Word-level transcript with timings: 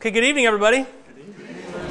Okay, 0.00 0.12
good 0.12 0.24
evening, 0.24 0.46
everybody. 0.46 0.86
Good 1.08 1.18
evening. 1.18 1.46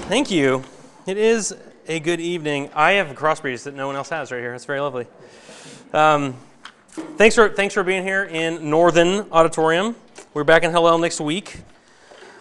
Thank 0.07 0.31
you. 0.31 0.63
It 1.05 1.17
is 1.19 1.55
a 1.87 1.99
good 1.99 2.19
evening. 2.19 2.71
I 2.73 2.93
have 2.93 3.15
crossbreeds 3.15 3.65
that 3.65 3.75
no 3.75 3.85
one 3.85 3.95
else 3.95 4.09
has 4.09 4.31
right 4.31 4.39
here. 4.39 4.55
It's 4.55 4.65
very 4.65 4.79
lovely. 4.79 5.05
Um, 5.93 6.35
thanks 6.89 7.35
for 7.35 7.49
thanks 7.49 7.75
for 7.75 7.83
being 7.83 8.01
here 8.01 8.23
in 8.23 8.61
Northen 8.61 9.27
Auditorium. 9.31 9.95
We're 10.33 10.43
back 10.43 10.63
in 10.63 10.71
Hillel 10.71 10.97
next 10.97 11.21
week, 11.21 11.59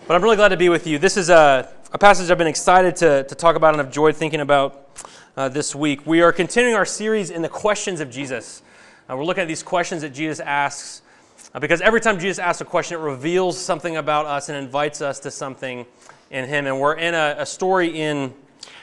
but 0.07 0.15
I'm 0.15 0.23
really 0.23 0.37
glad 0.37 0.49
to 0.49 0.57
be 0.57 0.71
with 0.71 0.87
you. 0.87 0.99
This 0.99 1.19
is 1.19 1.29
a, 1.29 1.71
a 1.93 1.99
passage 1.99 2.31
I've 2.31 2.39
been 2.39 2.47
excited 2.47 2.97
to, 2.97 3.25
to 3.25 3.35
talk 3.35 3.55
about 3.55 3.75
and 3.75 3.77
have 3.77 3.89
enjoyed 3.89 4.17
thinking 4.17 4.41
about 4.41 5.03
uh, 5.37 5.51
this 5.51 5.75
week. 5.75 6.07
We 6.07 6.23
are 6.23 6.33
continuing 6.33 6.77
our 6.77 6.87
series 6.87 7.29
in 7.29 7.43
the 7.43 7.49
questions 7.51 8.01
of 8.01 8.09
Jesus. 8.09 8.63
Uh, 9.07 9.19
we're 9.19 9.25
looking 9.27 9.43
at 9.43 9.49
these 9.49 9.63
questions 9.63 10.01
that 10.01 10.15
Jesus 10.15 10.41
asks 10.41 11.03
because 11.61 11.81
every 11.81 12.01
time 12.01 12.19
Jesus 12.19 12.39
asks 12.39 12.61
a 12.61 12.65
question, 12.65 12.99
it 12.99 13.03
reveals 13.03 13.59
something 13.59 13.97
about 13.97 14.27
us 14.27 14.49
and 14.49 14.59
invites 14.59 15.01
us 15.01 15.19
to 15.21 15.31
something 15.31 15.87
in 16.31 16.45
Him. 16.47 16.67
And 16.67 16.81
we're 16.81 16.97
in 16.97 17.15
a, 17.15 17.37
a 17.39 17.47
story 17.47 17.89
in 17.89 18.35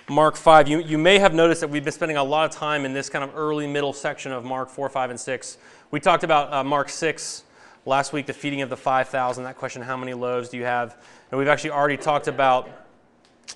Mark 0.10 0.36
5. 0.36 0.68
You, 0.68 0.80
you 0.82 0.98
may 0.98 1.20
have 1.20 1.34
noticed 1.34 1.62
that 1.62 1.70
we've 1.70 1.84
been 1.84 1.94
spending 1.94 2.18
a 2.18 2.24
lot 2.24 2.50
of 2.50 2.56
time 2.56 2.86
in 2.86 2.94
this 2.94 3.10
kind 3.10 3.24
of 3.24 3.36
early 3.36 3.68
middle 3.68 3.94
section 3.94 4.32
of 4.32 4.44
Mark 4.44 4.70
4, 4.70 4.90
5, 4.90 5.10
and 5.12 5.20
6. 5.20 5.58
We 5.92 6.00
talked 6.00 6.24
about 6.24 6.52
uh, 6.52 6.64
Mark 6.64 6.90
6 6.90 7.44
last 7.86 8.14
week, 8.14 8.26
the 8.26 8.34
feeding 8.34 8.62
of 8.62 8.70
the 8.70 8.78
5,000. 8.78 9.44
That 9.44 9.58
question, 9.58 9.82
how 9.82 9.98
many 9.98 10.14
loaves 10.14 10.50
do 10.50 10.58
you 10.58 10.64
have? 10.64 10.98
And 11.32 11.38
we've 11.38 11.48
actually 11.48 11.72
already 11.72 11.98
talked 11.98 12.28
about 12.28 12.70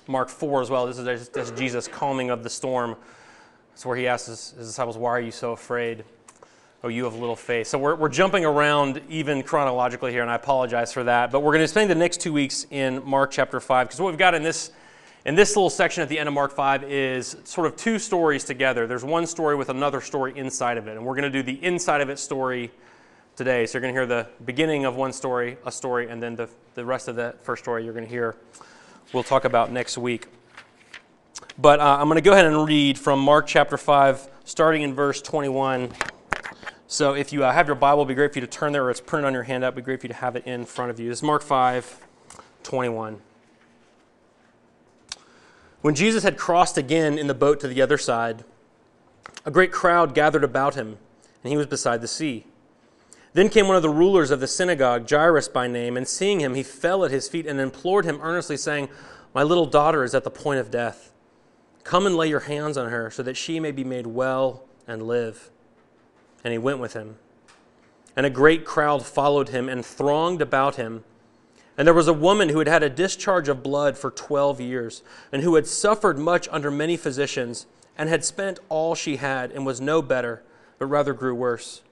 Mark 0.06 0.28
4 0.28 0.62
as 0.62 0.70
well. 0.70 0.86
This 0.86 0.98
is 0.98 1.28
this 1.28 1.50
Jesus 1.52 1.88
calming 1.88 2.30
of 2.30 2.42
the 2.42 2.50
storm. 2.50 2.96
It's 3.72 3.84
where 3.84 3.96
he 3.96 4.06
asks 4.06 4.28
his, 4.28 4.50
his 4.52 4.68
disciples, 4.68 4.96
Why 4.96 5.10
are 5.10 5.20
you 5.20 5.30
so 5.32 5.52
afraid? 5.52 6.04
Oh, 6.82 6.88
you 6.88 7.04
have 7.04 7.14
little 7.14 7.36
faith. 7.36 7.66
So 7.66 7.76
we're, 7.76 7.94
we're 7.94 8.08
jumping 8.08 8.46
around 8.46 9.02
even 9.10 9.42
chronologically 9.42 10.12
here, 10.12 10.22
and 10.22 10.30
I 10.30 10.36
apologize 10.36 10.94
for 10.94 11.04
that. 11.04 11.30
But 11.30 11.40
we're 11.40 11.52
going 11.52 11.64
to 11.64 11.68
spend 11.68 11.90
the 11.90 11.94
next 11.94 12.22
two 12.22 12.32
weeks 12.32 12.66
in 12.70 13.04
Mark 13.04 13.30
chapter 13.32 13.60
5, 13.60 13.86
because 13.86 14.00
what 14.00 14.08
we've 14.08 14.18
got 14.18 14.34
in 14.34 14.42
this, 14.42 14.70
in 15.26 15.34
this 15.34 15.56
little 15.56 15.68
section 15.68 16.02
at 16.02 16.08
the 16.08 16.18
end 16.18 16.26
of 16.26 16.32
Mark 16.32 16.52
5 16.52 16.84
is 16.84 17.36
sort 17.44 17.66
of 17.66 17.76
two 17.76 17.98
stories 17.98 18.44
together. 18.44 18.86
There's 18.86 19.04
one 19.04 19.26
story 19.26 19.56
with 19.56 19.68
another 19.68 20.00
story 20.00 20.32
inside 20.36 20.78
of 20.78 20.88
it, 20.88 20.96
and 20.96 21.04
we're 21.04 21.16
going 21.16 21.30
to 21.30 21.42
do 21.42 21.42
the 21.42 21.62
inside 21.62 22.00
of 22.00 22.08
it 22.08 22.18
story 22.18 22.70
today. 23.36 23.66
So 23.66 23.76
you're 23.76 23.82
going 23.82 23.92
to 23.92 24.00
hear 24.00 24.06
the 24.06 24.26
beginning 24.46 24.86
of 24.86 24.96
one 24.96 25.12
story, 25.12 25.58
a 25.66 25.72
story, 25.72 26.08
and 26.08 26.22
then 26.22 26.34
the, 26.34 26.48
the 26.76 26.84
rest 26.86 27.08
of 27.08 27.16
that 27.16 27.44
first 27.44 27.62
story 27.62 27.84
you're 27.84 27.92
going 27.92 28.06
to 28.06 28.10
hear, 28.10 28.36
we'll 29.12 29.22
talk 29.22 29.44
about 29.44 29.70
next 29.70 29.98
week. 29.98 30.28
But 31.58 31.78
uh, 31.78 31.98
I'm 32.00 32.06
going 32.06 32.16
to 32.16 32.22
go 32.22 32.32
ahead 32.32 32.46
and 32.46 32.66
read 32.66 32.98
from 32.98 33.18
Mark 33.18 33.46
chapter 33.46 33.76
5, 33.76 34.30
starting 34.46 34.80
in 34.80 34.94
verse 34.94 35.20
21. 35.20 35.92
So 36.90 37.14
if 37.14 37.32
you 37.32 37.44
uh, 37.44 37.52
have 37.52 37.68
your 37.68 37.76
Bible, 37.76 38.00
it'd 38.00 38.08
be 38.08 38.14
great 38.14 38.32
for 38.32 38.40
you 38.40 38.46
to 38.46 38.50
turn 38.50 38.72
there, 38.72 38.82
or 38.82 38.90
it's 38.90 39.00
printed 39.00 39.28
on 39.28 39.32
your 39.32 39.44
handout. 39.44 39.74
It'd 39.74 39.76
be 39.76 39.82
great 39.82 40.00
for 40.00 40.08
you 40.08 40.12
to 40.12 40.18
have 40.18 40.34
it 40.34 40.44
in 40.44 40.64
front 40.64 40.90
of 40.90 40.98
you. 40.98 41.08
This 41.08 41.18
is 41.18 41.22
Mark 41.22 41.40
5, 41.40 42.04
21. 42.64 43.20
When 45.82 45.94
Jesus 45.94 46.24
had 46.24 46.36
crossed 46.36 46.76
again 46.76 47.16
in 47.16 47.28
the 47.28 47.32
boat 47.32 47.60
to 47.60 47.68
the 47.68 47.80
other 47.80 47.96
side, 47.96 48.42
a 49.46 49.52
great 49.52 49.70
crowd 49.70 50.16
gathered 50.16 50.42
about 50.42 50.74
him, 50.74 50.98
and 51.44 51.52
he 51.52 51.56
was 51.56 51.68
beside 51.68 52.00
the 52.00 52.08
sea. 52.08 52.44
Then 53.34 53.50
came 53.50 53.68
one 53.68 53.76
of 53.76 53.82
the 53.82 53.88
rulers 53.88 54.32
of 54.32 54.40
the 54.40 54.48
synagogue, 54.48 55.08
Jairus 55.08 55.46
by 55.46 55.68
name, 55.68 55.96
and 55.96 56.08
seeing 56.08 56.40
him, 56.40 56.56
he 56.56 56.64
fell 56.64 57.04
at 57.04 57.12
his 57.12 57.28
feet 57.28 57.46
and 57.46 57.60
implored 57.60 58.04
him 58.04 58.18
earnestly, 58.20 58.56
saying, 58.56 58.88
My 59.32 59.44
little 59.44 59.66
daughter 59.66 60.02
is 60.02 60.12
at 60.12 60.24
the 60.24 60.30
point 60.30 60.58
of 60.58 60.72
death. 60.72 61.12
Come 61.84 62.04
and 62.04 62.16
lay 62.16 62.26
your 62.26 62.40
hands 62.40 62.76
on 62.76 62.90
her, 62.90 63.12
so 63.12 63.22
that 63.22 63.36
she 63.36 63.60
may 63.60 63.70
be 63.70 63.84
made 63.84 64.08
well 64.08 64.64
and 64.88 65.04
live 65.04 65.52
and 66.44 66.52
he 66.52 66.58
went 66.58 66.78
with 66.78 66.94
him. 66.94 67.16
And 68.16 68.26
a 68.26 68.30
great 68.30 68.64
crowd 68.64 69.04
followed 69.04 69.50
him 69.50 69.68
and 69.68 69.84
thronged 69.84 70.42
about 70.42 70.76
him. 70.76 71.04
And 71.78 71.86
there 71.86 71.94
was 71.94 72.08
a 72.08 72.12
woman 72.12 72.48
who 72.50 72.58
had 72.58 72.68
had 72.68 72.82
a 72.82 72.90
discharge 72.90 73.48
of 73.48 73.62
blood 73.62 73.96
for 73.96 74.10
12 74.10 74.60
years, 74.60 75.02
and 75.32 75.42
who 75.42 75.54
had 75.54 75.66
suffered 75.66 76.18
much 76.18 76.48
under 76.50 76.70
many 76.70 76.96
physicians, 76.96 77.66
and 77.96 78.08
had 78.08 78.24
spent 78.24 78.58
all 78.68 78.94
she 78.94 79.16
had, 79.16 79.50
and 79.52 79.64
was 79.64 79.80
no 79.80 80.02
better, 80.02 80.42
but 80.78 80.86
rather 80.86 81.14
grew 81.14 81.34
worse. 81.34 81.82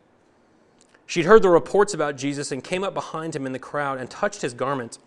She'd 1.07 1.25
heard 1.25 1.43
the 1.43 1.49
reports 1.49 1.95
about 1.95 2.17
Jesus 2.17 2.53
and 2.53 2.63
came 2.63 2.85
up 2.85 2.93
behind 2.93 3.35
him 3.35 3.47
in 3.47 3.53
the 3.53 3.59
crowd 3.59 3.99
and 3.99 4.11
touched 4.11 4.43
his 4.43 4.53
garment. 4.53 4.99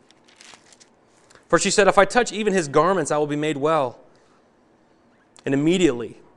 For 1.48 1.60
she 1.60 1.70
said, 1.70 1.88
If 1.88 2.00
I 2.00 2.06
touch 2.06 2.32
even 2.32 2.54
his 2.54 2.68
garments, 2.68 3.12
I 3.12 3.18
will 3.18 3.28
be 3.28 3.36
made 3.36 3.58
well. 3.58 4.00
And 5.46 5.54
immediately, 5.54 6.18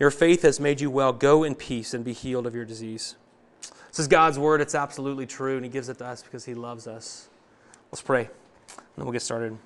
your 0.00 0.10
faith 0.10 0.42
has 0.42 0.58
made 0.58 0.80
you 0.80 0.90
well. 0.90 1.12
Go 1.12 1.44
in 1.44 1.54
peace 1.54 1.94
and 1.94 2.04
be 2.04 2.14
healed 2.14 2.46
of 2.46 2.54
your 2.54 2.64
disease. 2.64 3.14
This 3.88 3.98
is 4.00 4.08
God's 4.08 4.38
word. 4.38 4.60
It's 4.60 4.74
absolutely 4.74 5.26
true, 5.26 5.56
and 5.56 5.64
He 5.64 5.70
gives 5.70 5.88
it 5.88 5.98
to 5.98 6.06
us 6.06 6.22
because 6.22 6.44
He 6.44 6.54
loves 6.54 6.88
us. 6.88 7.28
Let's 7.92 8.02
pray, 8.02 8.22
and 8.22 8.78
then 8.96 9.04
we'll 9.04 9.12
get 9.12 9.22
started. 9.22 9.56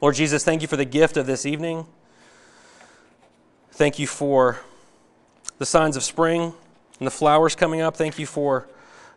Lord 0.00 0.14
Jesus, 0.14 0.42
thank 0.42 0.62
you 0.62 0.68
for 0.68 0.76
the 0.76 0.84
gift 0.84 1.16
of 1.16 1.26
this 1.26 1.44
evening. 1.44 1.86
Thank 3.72 3.98
you 3.98 4.06
for 4.06 4.60
the 5.58 5.66
signs 5.66 5.96
of 5.96 6.02
spring 6.02 6.54
and 6.98 7.06
the 7.06 7.10
flowers 7.10 7.54
coming 7.54 7.80
up. 7.80 7.96
Thank 7.96 8.18
you 8.18 8.26
for 8.26 8.68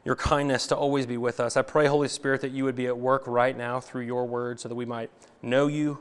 your 0.03 0.15
kindness 0.15 0.67
to 0.67 0.75
always 0.75 1.05
be 1.05 1.15
with 1.15 1.39
us. 1.39 1.55
I 1.55 1.61
pray, 1.61 1.87
Holy 1.87 2.09
Spirit, 2.09 2.41
that 2.41 2.51
you 2.51 2.65
would 2.65 2.75
be 2.75 2.87
at 2.87 2.97
work 2.97 3.23
right 3.25 3.57
now 3.57 3.79
through 3.79 4.03
your 4.03 4.25
word 4.25 4.59
so 4.59 4.67
that 4.67 4.75
we 4.75 4.85
might 4.85 5.09
know 5.41 5.67
you 5.67 5.99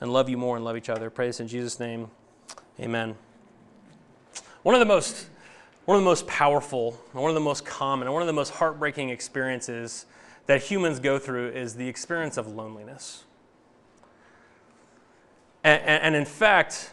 and 0.00 0.10
love 0.10 0.28
you 0.30 0.38
more 0.38 0.56
and 0.56 0.64
love 0.64 0.76
each 0.76 0.88
other. 0.88 1.10
Pray 1.10 1.26
this 1.26 1.40
in 1.40 1.48
Jesus' 1.48 1.78
name. 1.78 2.10
Amen. 2.80 3.16
One 4.62 4.74
of 4.74 4.80
the 4.80 4.86
most 4.86 5.28
one 5.84 5.96
of 5.96 6.02
the 6.02 6.08
most 6.08 6.28
powerful, 6.28 6.92
one 7.12 7.28
of 7.28 7.34
the 7.34 7.40
most 7.40 7.64
common, 7.64 8.06
and 8.06 8.12
one 8.12 8.22
of 8.22 8.28
the 8.28 8.32
most 8.32 8.50
heartbreaking 8.50 9.10
experiences 9.10 10.06
that 10.46 10.62
humans 10.62 11.00
go 11.00 11.18
through 11.18 11.50
is 11.50 11.74
the 11.74 11.88
experience 11.88 12.36
of 12.36 12.46
loneliness. 12.46 13.24
And, 15.64 15.82
and, 15.82 16.14
in 16.14 16.24
fact, 16.24 16.92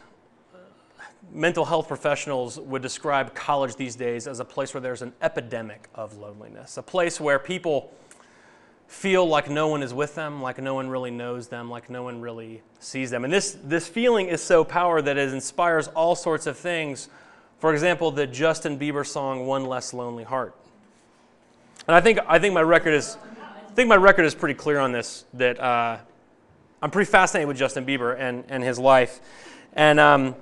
mental 1.31 1.65
health 1.65 1.87
professionals 1.87 2.59
would 2.59 2.81
describe 2.81 3.33
college 3.35 3.75
these 3.75 3.95
days 3.95 4.27
as 4.27 4.39
a 4.39 4.45
place 4.45 4.73
where 4.73 4.81
there's 4.81 5.01
an 5.01 5.13
epidemic 5.21 5.87
of 5.93 6.17
loneliness, 6.17 6.77
a 6.77 6.83
place 6.83 7.19
where 7.19 7.39
people 7.39 7.91
feel 8.87 9.27
like 9.27 9.49
no 9.49 9.67
one 9.67 9.83
is 9.83 9.93
with 9.93 10.15
them, 10.15 10.41
like 10.41 10.59
no 10.59 10.73
one 10.73 10.89
really 10.89 11.11
knows 11.11 11.47
them, 11.47 11.69
like 11.69 11.89
no 11.91 12.01
one 12.03 12.21
really 12.21 12.61
sees 12.79 13.11
them. 13.11 13.23
And 13.23 13.31
this, 13.31 13.57
this 13.63 13.87
feeling 13.87 14.27
is 14.27 14.41
so 14.41 14.63
powerful 14.63 15.03
that 15.05 15.17
it 15.17 15.31
inspires 15.31 15.87
all 15.89 16.15
sorts 16.15 16.47
of 16.47 16.57
things 16.57 17.09
for 17.59 17.73
example, 17.73 18.11
the 18.11 18.25
Justin 18.27 18.79
Bieber 18.79 19.05
song 19.05 19.45
"One 19.45 19.65
Less 19.65 19.93
Lonely 19.93 20.23
Heart." 20.23 20.55
And 21.87 21.95
I 21.95 22.01
think 22.01 22.19
I 22.27 22.39
think 22.39 22.53
my 22.53 22.61
record 22.61 22.93
is 22.93 23.17
I 23.67 23.71
think 23.71 23.87
my 23.87 23.95
record 23.95 24.25
is 24.25 24.35
pretty 24.35 24.55
clear 24.55 24.79
on 24.79 24.91
this. 24.91 25.25
That 25.33 25.59
uh, 25.59 25.97
I'm 26.81 26.91
pretty 26.91 27.09
fascinated 27.09 27.47
with 27.47 27.57
Justin 27.57 27.85
Bieber 27.85 28.17
and 28.19 28.43
and 28.49 28.63
his 28.63 28.79
life, 28.79 29.19
and. 29.73 29.99
Um, 29.99 30.35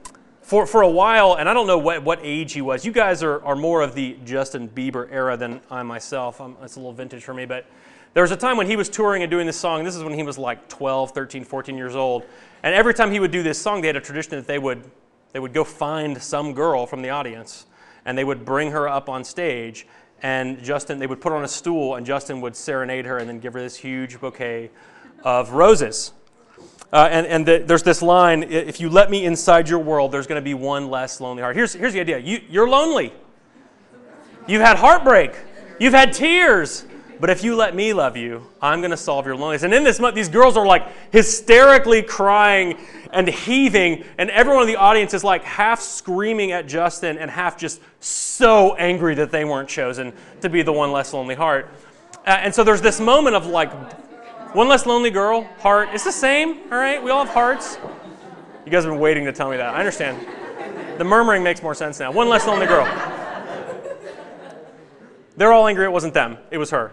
for, 0.47 0.65
for 0.65 0.81
a 0.81 0.89
while, 0.89 1.33
and 1.33 1.49
I 1.49 1.53
don't 1.53 1.67
know 1.67 1.77
what, 1.77 2.03
what 2.03 2.19
age 2.23 2.53
he 2.53 2.61
was. 2.61 2.85
You 2.85 2.93
guys 2.93 3.21
are, 3.21 3.43
are 3.43 3.57
more 3.57 3.81
of 3.81 3.93
the 3.93 4.17
Justin 4.23 4.69
Bieber 4.69 5.11
era 5.11 5.35
than 5.35 5.59
I 5.69 5.83
myself. 5.83 6.39
I'm, 6.39 6.55
it's 6.63 6.77
a 6.77 6.79
little 6.79 6.93
vintage 6.93 7.21
for 7.21 7.33
me, 7.33 7.45
but 7.45 7.65
there 8.13 8.23
was 8.23 8.31
a 8.31 8.37
time 8.37 8.55
when 8.55 8.65
he 8.65 8.77
was 8.77 8.87
touring 8.87 9.23
and 9.23 9.29
doing 9.29 9.45
this 9.45 9.59
song. 9.59 9.83
This 9.83 9.97
is 9.97 10.03
when 10.03 10.13
he 10.13 10.23
was 10.23 10.37
like 10.37 10.69
12, 10.69 11.11
13, 11.11 11.43
14 11.43 11.77
years 11.77 11.97
old. 11.97 12.23
And 12.63 12.73
every 12.73 12.93
time 12.93 13.11
he 13.11 13.19
would 13.19 13.31
do 13.31 13.43
this 13.43 13.61
song, 13.61 13.81
they 13.81 13.87
had 13.87 13.97
a 13.97 14.01
tradition 14.01 14.31
that 14.31 14.47
they 14.47 14.57
would 14.57 14.89
they 15.37 15.39
would 15.39 15.53
go 15.53 15.63
find 15.63 16.19
some 16.19 16.55
girl 16.55 16.87
from 16.87 17.03
the 17.03 17.11
audience 17.11 17.67
and 18.05 18.17
they 18.17 18.23
would 18.23 18.43
bring 18.43 18.71
her 18.71 18.89
up 18.89 19.07
on 19.07 19.23
stage 19.23 19.85
and 20.23 20.63
Justin, 20.63 20.97
they 20.97 21.05
would 21.05 21.21
put 21.21 21.31
on 21.31 21.43
a 21.43 21.47
stool 21.47 21.93
and 21.93 22.07
Justin 22.07 22.41
would 22.41 22.55
serenade 22.55 23.05
her 23.05 23.19
and 23.19 23.29
then 23.29 23.37
give 23.39 23.53
her 23.53 23.61
this 23.61 23.75
huge 23.75 24.19
bouquet 24.19 24.71
of 25.23 25.51
roses. 25.51 26.11
Uh, 26.91 27.07
and 27.11 27.27
and 27.27 27.45
the, 27.45 27.63
there's 27.63 27.83
this 27.83 28.01
line 28.01 28.41
if 28.41 28.79
you 28.79 28.89
let 28.89 29.11
me 29.11 29.25
inside 29.25 29.69
your 29.69 29.77
world, 29.77 30.11
there's 30.11 30.25
going 30.25 30.41
to 30.41 30.43
be 30.43 30.55
one 30.55 30.89
less 30.89 31.21
lonely 31.21 31.43
heart. 31.43 31.55
Here's, 31.55 31.73
here's 31.73 31.93
the 31.93 31.99
idea 31.99 32.17
you, 32.17 32.41
you're 32.49 32.67
lonely, 32.67 33.13
you've 34.47 34.63
had 34.63 34.77
heartbreak, 34.77 35.35
you've 35.79 35.93
had 35.93 36.13
tears. 36.13 36.83
But 37.19 37.29
if 37.31 37.43
you 37.43 37.55
let 37.55 37.75
me 37.75 37.93
love 37.93 38.15
you, 38.15 38.45
I'm 38.61 38.79
going 38.79 38.91
to 38.91 38.97
solve 38.97 39.25
your 39.25 39.35
loneliness. 39.35 39.63
And 39.63 39.73
in 39.73 39.83
this 39.83 39.99
month, 39.99 40.15
these 40.15 40.29
girls 40.29 40.55
are 40.55 40.65
like 40.65 40.87
hysterically 41.11 42.03
crying 42.03 42.77
and 43.11 43.27
heaving, 43.27 44.03
and 44.17 44.29
everyone 44.29 44.63
in 44.63 44.67
the 44.67 44.75
audience 44.75 45.13
is 45.13 45.23
like 45.23 45.43
half 45.43 45.81
screaming 45.81 46.51
at 46.51 46.67
Justin 46.67 47.17
and 47.17 47.31
half 47.31 47.57
just 47.57 47.81
so 47.99 48.75
angry 48.75 49.15
that 49.15 49.31
they 49.31 49.45
weren't 49.45 49.69
chosen 49.69 50.13
to 50.41 50.49
be 50.49 50.61
the 50.61 50.73
one 50.73 50.91
less 50.91 51.13
lonely 51.13 51.35
heart. 51.35 51.69
Uh, 52.25 52.37
and 52.41 52.53
so 52.53 52.63
there's 52.63 52.81
this 52.81 52.99
moment 52.99 53.35
of 53.35 53.47
like, 53.47 53.71
One 54.53 54.67
less 54.67 54.85
lonely 54.85 55.09
girl, 55.09 55.43
heart. 55.59 55.89
It's 55.93 56.03
the 56.03 56.11
same, 56.11 56.59
all 56.71 56.77
right? 56.77 57.01
We 57.01 57.09
all 57.09 57.25
have 57.25 57.33
hearts. 57.33 57.77
You 58.65 58.71
guys 58.71 58.83
have 58.83 58.93
been 58.93 58.99
waiting 58.99 59.25
to 59.25 59.31
tell 59.31 59.49
me 59.49 59.57
that. 59.57 59.73
I 59.73 59.79
understand. 59.79 60.27
The 60.97 61.03
murmuring 61.03 61.41
makes 61.41 61.63
more 61.63 61.73
sense 61.73 61.99
now. 61.99 62.11
One 62.11 62.27
less 62.27 62.45
lonely 62.45 62.67
girl. 62.67 62.85
They're 65.37 65.53
all 65.53 65.67
angry 65.67 65.85
it 65.85 65.91
wasn't 65.91 66.13
them, 66.13 66.37
it 66.51 66.57
was 66.57 66.71
her. 66.71 66.91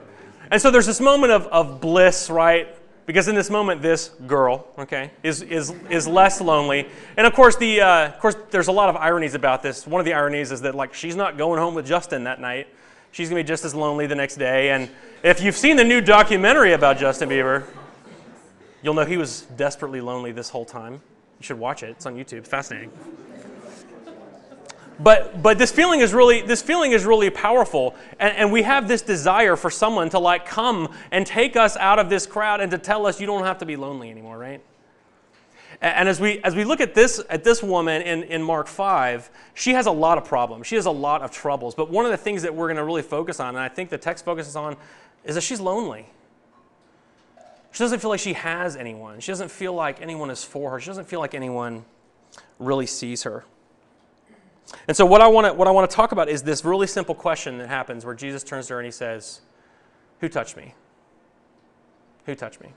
And 0.50 0.60
so 0.60 0.70
there's 0.70 0.86
this 0.86 1.00
moment 1.00 1.32
of, 1.32 1.46
of 1.46 1.80
bliss, 1.80 2.30
right? 2.30 2.68
Because 3.06 3.28
in 3.28 3.34
this 3.34 3.50
moment, 3.50 3.82
this 3.82 4.08
girl, 4.26 4.66
okay, 4.78 5.10
is, 5.22 5.42
is, 5.42 5.74
is 5.90 6.08
less 6.08 6.40
lonely. 6.40 6.88
And 7.16 7.26
of 7.26 7.34
course, 7.34 7.56
the, 7.56 7.82
uh, 7.82 8.06
of 8.06 8.18
course, 8.18 8.34
there's 8.50 8.68
a 8.68 8.72
lot 8.72 8.88
of 8.88 8.96
ironies 8.96 9.34
about 9.34 9.62
this. 9.62 9.86
One 9.86 10.00
of 10.00 10.06
the 10.06 10.14
ironies 10.14 10.52
is 10.52 10.62
that, 10.62 10.74
like, 10.74 10.94
she's 10.94 11.14
not 11.14 11.36
going 11.36 11.58
home 11.58 11.74
with 11.74 11.86
Justin 11.86 12.24
that 12.24 12.40
night. 12.40 12.66
She's 13.12 13.28
going 13.28 13.40
to 13.40 13.44
be 13.44 13.48
just 13.48 13.64
as 13.64 13.74
lonely 13.74 14.06
the 14.06 14.14
next 14.14 14.36
day. 14.36 14.70
And 14.70 14.88
if 15.22 15.42
you've 15.42 15.56
seen 15.56 15.76
the 15.76 15.84
new 15.84 16.00
documentary 16.00 16.72
about 16.72 16.98
Justin 16.98 17.28
Bieber, 17.28 17.64
you'll 18.82 18.94
know 18.94 19.04
he 19.04 19.18
was 19.18 19.42
desperately 19.56 20.00
lonely 20.00 20.32
this 20.32 20.48
whole 20.48 20.64
time. 20.64 20.94
You 20.94 21.42
should 21.42 21.58
watch 21.58 21.82
it. 21.82 21.90
It's 21.90 22.06
on 22.06 22.16
YouTube. 22.16 22.46
Fascinating. 22.46 22.90
But, 25.00 25.42
but 25.42 25.58
this 25.58 25.72
feeling 25.72 26.00
is 26.00 26.14
really 26.14 26.42
this 26.42 26.62
feeling 26.62 26.92
is 26.92 27.04
really 27.04 27.30
powerful. 27.30 27.96
And, 28.20 28.36
and 28.36 28.52
we 28.52 28.62
have 28.62 28.86
this 28.86 29.02
desire 29.02 29.56
for 29.56 29.70
someone 29.70 30.08
to 30.10 30.18
like 30.18 30.46
come 30.46 30.92
and 31.10 31.26
take 31.26 31.56
us 31.56 31.76
out 31.76 31.98
of 31.98 32.08
this 32.08 32.26
crowd 32.26 32.60
and 32.60 32.70
to 32.70 32.78
tell 32.78 33.06
us 33.06 33.20
you 33.20 33.26
don't 33.26 33.44
have 33.44 33.58
to 33.58 33.66
be 33.66 33.76
lonely 33.76 34.10
anymore 34.10 34.38
right? 34.38 34.62
And, 35.80 35.96
and 35.96 36.08
as 36.08 36.20
we 36.20 36.38
as 36.44 36.54
we 36.54 36.64
look 36.64 36.80
at 36.80 36.94
this 36.94 37.20
at 37.28 37.42
this 37.42 37.62
woman 37.62 38.02
in, 38.02 38.22
in 38.24 38.42
mark 38.42 38.68
5 38.68 39.30
she 39.54 39.72
has 39.72 39.86
a 39.86 39.90
lot 39.90 40.16
of 40.16 40.24
problems. 40.24 40.66
She 40.68 40.76
has 40.76 40.86
a 40.86 40.92
lot 40.92 41.22
of 41.22 41.32
troubles. 41.32 41.74
But 41.74 41.90
one 41.90 42.04
of 42.04 42.12
the 42.12 42.16
things 42.16 42.42
that 42.42 42.54
we're 42.54 42.68
going 42.68 42.76
to 42.76 42.84
really 42.84 43.02
focus 43.02 43.40
on 43.40 43.48
and 43.48 43.58
i 43.58 43.68
think 43.68 43.90
the 43.90 43.98
text 43.98 44.24
focuses 44.24 44.54
on 44.54 44.76
is 45.24 45.34
that 45.34 45.40
she's 45.40 45.60
lonely. 45.60 46.06
She 47.72 47.80
doesn't 47.80 47.98
feel 47.98 48.10
like 48.10 48.20
she 48.20 48.34
has 48.34 48.76
anyone. 48.76 49.18
She 49.18 49.32
doesn't 49.32 49.50
feel 49.50 49.72
like 49.72 50.00
anyone 50.00 50.30
is 50.30 50.44
for 50.44 50.70
her. 50.70 50.80
She 50.80 50.86
doesn't 50.86 51.08
feel 51.08 51.18
like 51.18 51.34
anyone 51.34 51.84
really 52.60 52.86
sees 52.86 53.24
her 53.24 53.44
and 54.88 54.96
so, 54.96 55.06
what 55.06 55.20
I 55.20 55.26
want 55.26 55.46
to 55.46 55.52
what 55.52 55.68
I 55.68 55.70
want 55.70 55.88
to 55.88 55.94
talk 55.94 56.12
about 56.12 56.28
is 56.28 56.42
this 56.42 56.64
really 56.64 56.86
simple 56.86 57.14
question 57.14 57.58
that 57.58 57.68
happens 57.68 58.04
where 58.04 58.14
Jesus 58.14 58.42
turns 58.42 58.66
to 58.68 58.74
her 58.74 58.80
and 58.80 58.86
he 58.86 58.92
says, 58.92 59.40
"Who 60.20 60.28
touched 60.28 60.56
me? 60.56 60.74
Who 62.26 62.34
touched 62.34 62.60
me?" 62.60 62.72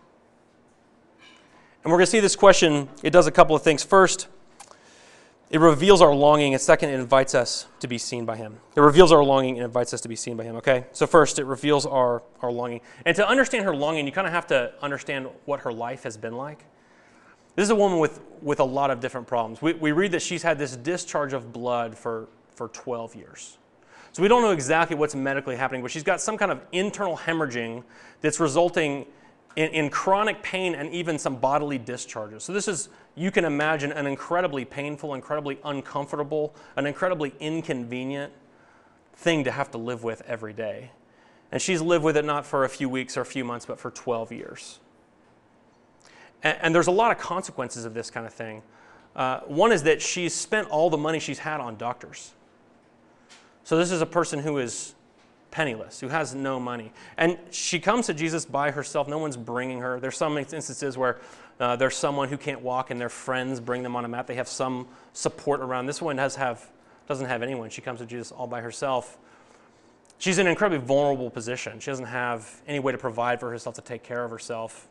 And 1.83 1.91
we're 1.91 1.99
going 1.99 2.05
to 2.05 2.11
see 2.11 2.19
this 2.19 2.35
question. 2.35 2.89
It 3.03 3.11
does 3.11 3.27
a 3.27 3.31
couple 3.31 3.55
of 3.55 3.61
things. 3.61 3.83
First, 3.83 4.27
it 5.49 5.61
reveals 5.61 6.01
our 6.01 6.13
longing, 6.13 6.53
and 6.53 6.61
second, 6.61 6.89
it 6.89 6.99
invites 6.99 7.33
us 7.33 7.67
to 7.79 7.87
be 7.87 7.97
seen 7.97 8.25
by 8.25 8.35
Him. 8.35 8.57
It 8.75 8.81
reveals 8.81 9.13
our 9.13 9.23
longing 9.23 9.55
and 9.55 9.63
invites 9.63 9.93
us 9.93 10.01
to 10.01 10.09
be 10.09 10.15
seen 10.15 10.35
by 10.35 10.43
Him. 10.43 10.57
Okay. 10.57 10.85
So 10.91 11.07
first, 11.07 11.39
it 11.39 11.45
reveals 11.45 11.85
our 11.85 12.21
our 12.41 12.51
longing, 12.51 12.81
and 13.05 13.15
to 13.15 13.27
understand 13.27 13.65
her 13.65 13.75
longing, 13.75 14.05
you 14.05 14.11
kind 14.11 14.27
of 14.27 14.33
have 14.33 14.47
to 14.47 14.73
understand 14.81 15.27
what 15.45 15.61
her 15.61 15.71
life 15.71 16.03
has 16.03 16.17
been 16.17 16.35
like. 16.35 16.65
This 17.57 17.63
is 17.63 17.69
a 17.71 17.75
woman 17.75 17.97
with, 17.97 18.21
with 18.43 18.59
a 18.59 18.63
lot 18.63 18.91
of 18.91 18.99
different 18.99 19.25
problems. 19.25 19.63
We, 19.63 19.73
we 19.73 19.91
read 19.91 20.11
that 20.11 20.21
she's 20.21 20.43
had 20.43 20.59
this 20.59 20.75
discharge 20.75 21.33
of 21.33 21.51
blood 21.51 21.97
for, 21.97 22.27
for 22.51 22.67
12 22.67 23.15
years. 23.15 23.57
So 24.11 24.21
we 24.21 24.27
don't 24.27 24.43
know 24.43 24.51
exactly 24.51 24.95
what's 24.95 25.15
medically 25.15 25.55
happening, 25.55 25.81
but 25.81 25.89
she's 25.89 26.03
got 26.03 26.21
some 26.21 26.37
kind 26.37 26.51
of 26.51 26.61
internal 26.71 27.17
hemorrhaging 27.17 27.83
that's 28.21 28.39
resulting 28.39 29.07
in, 29.55 29.69
in 29.69 29.89
chronic 29.89 30.43
pain 30.43 30.75
and 30.75 30.93
even 30.93 31.17
some 31.17 31.37
bodily 31.37 31.79
discharges. 31.79 32.43
So 32.43 32.53
this 32.53 32.67
is, 32.67 32.89
you 33.15 33.31
can 33.31 33.43
imagine, 33.43 33.91
an 33.91 34.05
incredibly 34.05 34.63
painful, 34.63 35.15
incredibly 35.15 35.57
uncomfortable, 35.65 36.53
an 36.75 36.85
incredibly 36.85 37.33
inconvenient 37.39 38.31
thing 39.15 39.43
to 39.45 39.49
have 39.49 39.71
to 39.71 39.79
live 39.79 40.03
with 40.03 40.21
every 40.27 40.53
day. 40.53 40.91
And 41.51 41.59
she's 41.59 41.81
lived 41.81 42.05
with 42.05 42.17
it 42.17 42.25
not 42.25 42.45
for 42.45 42.65
a 42.65 42.69
few 42.69 42.87
weeks 42.87 43.17
or 43.17 43.21
a 43.21 43.25
few 43.25 43.43
months, 43.43 43.65
but 43.65 43.79
for 43.79 43.89
12 43.89 44.31
years. 44.31 44.79
And, 46.43 46.57
and 46.61 46.75
there's 46.75 46.87
a 46.87 46.91
lot 46.91 47.11
of 47.11 47.17
consequences 47.17 47.85
of 47.85 47.93
this 47.93 48.09
kind 48.09 48.25
of 48.25 48.33
thing. 48.33 48.61
Uh, 49.15 49.39
one 49.41 49.71
is 49.71 49.83
that 49.83 50.01
she's 50.01 50.33
spent 50.33 50.69
all 50.69 50.89
the 50.89 50.97
money 50.97 51.19
she's 51.19 51.39
had 51.39 51.59
on 51.59 51.75
doctors. 51.75 52.33
So 53.63 53.77
this 53.77 53.91
is 53.91 54.01
a 54.01 54.05
person 54.05 54.39
who 54.39 54.59
is 54.59 54.93
penniless, 55.51 55.99
who 55.99 56.07
has 56.07 56.35
no 56.35 56.59
money. 56.59 56.91
And 57.17 57.37
she 57.51 57.79
comes 57.79 58.05
to 58.05 58.13
Jesus 58.13 58.45
by 58.45 58.71
herself. 58.71 59.07
No 59.07 59.17
one's 59.17 59.37
bringing 59.37 59.79
her. 59.79 59.99
There's 59.99 60.17
some 60.17 60.37
instances 60.37 60.97
where 60.97 61.19
uh, 61.59 61.75
there's 61.75 61.95
someone 61.95 62.29
who 62.29 62.37
can't 62.37 62.61
walk 62.61 62.91
and 62.91 63.01
their 63.01 63.09
friends 63.09 63.59
bring 63.59 63.81
them 63.81 63.95
on 63.95 64.05
a 64.05 64.07
mat. 64.07 64.27
They 64.27 64.35
have 64.35 64.47
some 64.47 64.87
support 65.13 65.61
around. 65.61 65.87
This 65.87 66.01
one 66.01 66.17
does 66.17 66.35
have, 66.35 66.69
doesn't 67.07 67.25
have 67.25 67.41
anyone. 67.41 67.69
She 67.69 67.81
comes 67.81 67.99
to 67.99 68.05
Jesus 68.05 68.31
all 68.31 68.47
by 68.47 68.61
herself. 68.61 69.17
She's 70.19 70.37
in 70.37 70.47
an 70.47 70.51
incredibly 70.51 70.85
vulnerable 70.85 71.29
position. 71.29 71.79
She 71.79 71.91
doesn't 71.91 72.05
have 72.05 72.61
any 72.67 72.79
way 72.79 72.91
to 72.91 72.97
provide 72.97 73.39
for 73.39 73.49
herself, 73.49 73.75
to 73.75 73.81
take 73.81 74.03
care 74.03 74.23
of 74.23 74.31
herself. 74.31 74.87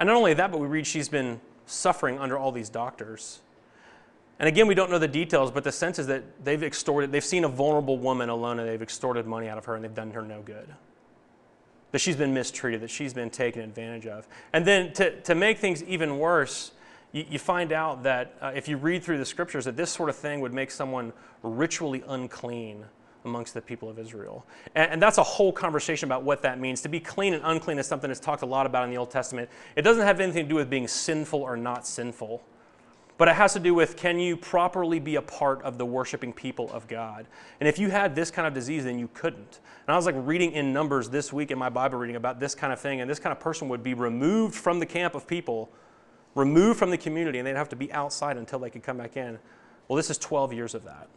And 0.00 0.06
not 0.06 0.16
only 0.16 0.32
that, 0.34 0.50
but 0.50 0.58
we 0.58 0.66
read 0.66 0.86
she's 0.86 1.10
been 1.10 1.40
suffering 1.66 2.18
under 2.18 2.36
all 2.38 2.50
these 2.50 2.70
doctors. 2.70 3.40
And 4.38 4.48
again, 4.48 4.66
we 4.66 4.74
don't 4.74 4.90
know 4.90 4.98
the 4.98 5.06
details, 5.06 5.50
but 5.50 5.62
the 5.62 5.70
sense 5.70 5.98
is 5.98 6.06
that 6.06 6.24
they've 6.42 6.62
extorted, 6.62 7.12
they've 7.12 7.22
seen 7.22 7.44
a 7.44 7.48
vulnerable 7.48 7.98
woman 7.98 8.30
alone 8.30 8.58
and 8.58 8.66
they've 8.66 8.80
extorted 8.80 9.26
money 9.26 9.48
out 9.48 9.58
of 9.58 9.66
her 9.66 9.74
and 9.74 9.84
they've 9.84 9.94
done 9.94 10.10
her 10.12 10.22
no 10.22 10.40
good. 10.40 10.66
That 11.92 11.98
she's 11.98 12.16
been 12.16 12.32
mistreated, 12.32 12.80
that 12.80 12.90
she's 12.90 13.12
been 13.12 13.28
taken 13.28 13.60
advantage 13.60 14.06
of. 14.06 14.26
And 14.54 14.64
then 14.64 14.94
to, 14.94 15.20
to 15.20 15.34
make 15.34 15.58
things 15.58 15.84
even 15.84 16.18
worse, 16.18 16.72
you, 17.12 17.26
you 17.28 17.38
find 17.38 17.70
out 17.70 18.02
that 18.04 18.34
uh, 18.40 18.52
if 18.54 18.68
you 18.68 18.78
read 18.78 19.02
through 19.04 19.18
the 19.18 19.26
scriptures, 19.26 19.66
that 19.66 19.76
this 19.76 19.90
sort 19.90 20.08
of 20.08 20.16
thing 20.16 20.40
would 20.40 20.54
make 20.54 20.70
someone 20.70 21.12
ritually 21.42 22.02
unclean 22.08 22.86
amongst 23.24 23.54
the 23.54 23.60
people 23.60 23.88
of 23.88 23.98
Israel. 23.98 24.46
And, 24.74 24.92
and, 24.92 25.02
that's 25.02 25.18
a 25.18 25.22
whole 25.22 25.52
conversation 25.52 26.08
about 26.08 26.22
what 26.22 26.42
that 26.42 26.58
means. 26.58 26.80
To 26.82 26.88
be 26.88 27.00
clean 27.00 27.34
and 27.34 27.42
unclean 27.44 27.78
is 27.78 27.86
something 27.86 28.08
that's 28.08 28.20
talked 28.20 28.42
a 28.42 28.46
lot 28.46 28.66
about 28.66 28.84
in 28.84 28.90
the 28.90 28.96
Old 28.96 29.10
Testament. 29.10 29.50
It 29.76 29.82
doesn't 29.82 30.02
have 30.02 30.20
anything 30.20 30.44
to 30.44 30.48
do 30.48 30.54
with 30.54 30.70
being 30.70 30.88
sinful 30.88 31.40
or 31.40 31.56
not 31.56 31.86
sinful, 31.86 32.42
but 33.18 33.28
it 33.28 33.34
has 33.34 33.52
to 33.52 33.60
do 33.60 33.74
with 33.74 33.96
can 33.96 34.18
you 34.18 34.36
properly 34.36 34.98
be 34.98 35.16
a 35.16 35.22
part 35.22 35.60
of 35.62 35.76
the 35.76 35.84
worshiping 35.84 36.32
people 36.32 36.70
of 36.72 36.88
God? 36.88 37.26
And 37.60 37.68
if 37.68 37.78
you 37.78 37.90
had 37.90 38.14
this 38.14 38.30
kind 38.30 38.48
of 38.48 38.54
disease, 38.54 38.84
then 38.84 38.98
you 38.98 39.10
couldn't. 39.12 39.60
And 39.86 39.92
I 39.92 39.96
was 39.96 40.06
like 40.06 40.14
reading 40.18 40.52
in 40.52 40.72
Numbers 40.72 41.10
this 41.10 41.32
week 41.32 41.50
in 41.50 41.58
my 41.58 41.68
Bible 41.68 41.98
reading 41.98 42.16
about 42.16 42.40
this 42.40 42.54
kind 42.54 42.72
of 42.72 42.80
thing, 42.80 43.02
and 43.02 43.10
this 43.10 43.18
kind 43.18 43.32
of 43.32 43.40
person 43.40 43.68
would 43.68 43.82
be 43.82 43.92
removed 43.92 44.54
from 44.54 44.78
the 44.78 44.86
camp 44.86 45.14
of 45.14 45.26
people, 45.26 45.70
removed 46.34 46.78
from 46.78 46.90
the 46.90 46.96
community, 46.96 47.38
and 47.38 47.46
they'd 47.46 47.56
have 47.56 47.68
to 47.68 47.76
be 47.76 47.92
outside 47.92 48.38
until 48.38 48.58
they 48.58 48.70
could 48.70 48.82
come 48.82 48.96
back 48.96 49.18
in. 49.18 49.38
Well, 49.88 49.96
this 49.96 50.08
is 50.08 50.16
12 50.16 50.54
years 50.54 50.74
of 50.74 50.84
that. 50.84 51.08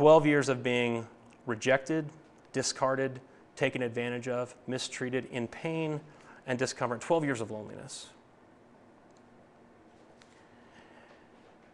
12 0.00 0.24
years 0.24 0.48
of 0.48 0.62
being 0.62 1.06
rejected, 1.44 2.08
discarded, 2.54 3.20
taken 3.54 3.82
advantage 3.82 4.28
of, 4.28 4.54
mistreated, 4.66 5.26
in 5.30 5.46
pain 5.46 6.00
and 6.46 6.58
discomfort. 6.58 7.02
12 7.02 7.22
years 7.26 7.42
of 7.42 7.50
loneliness. 7.50 8.06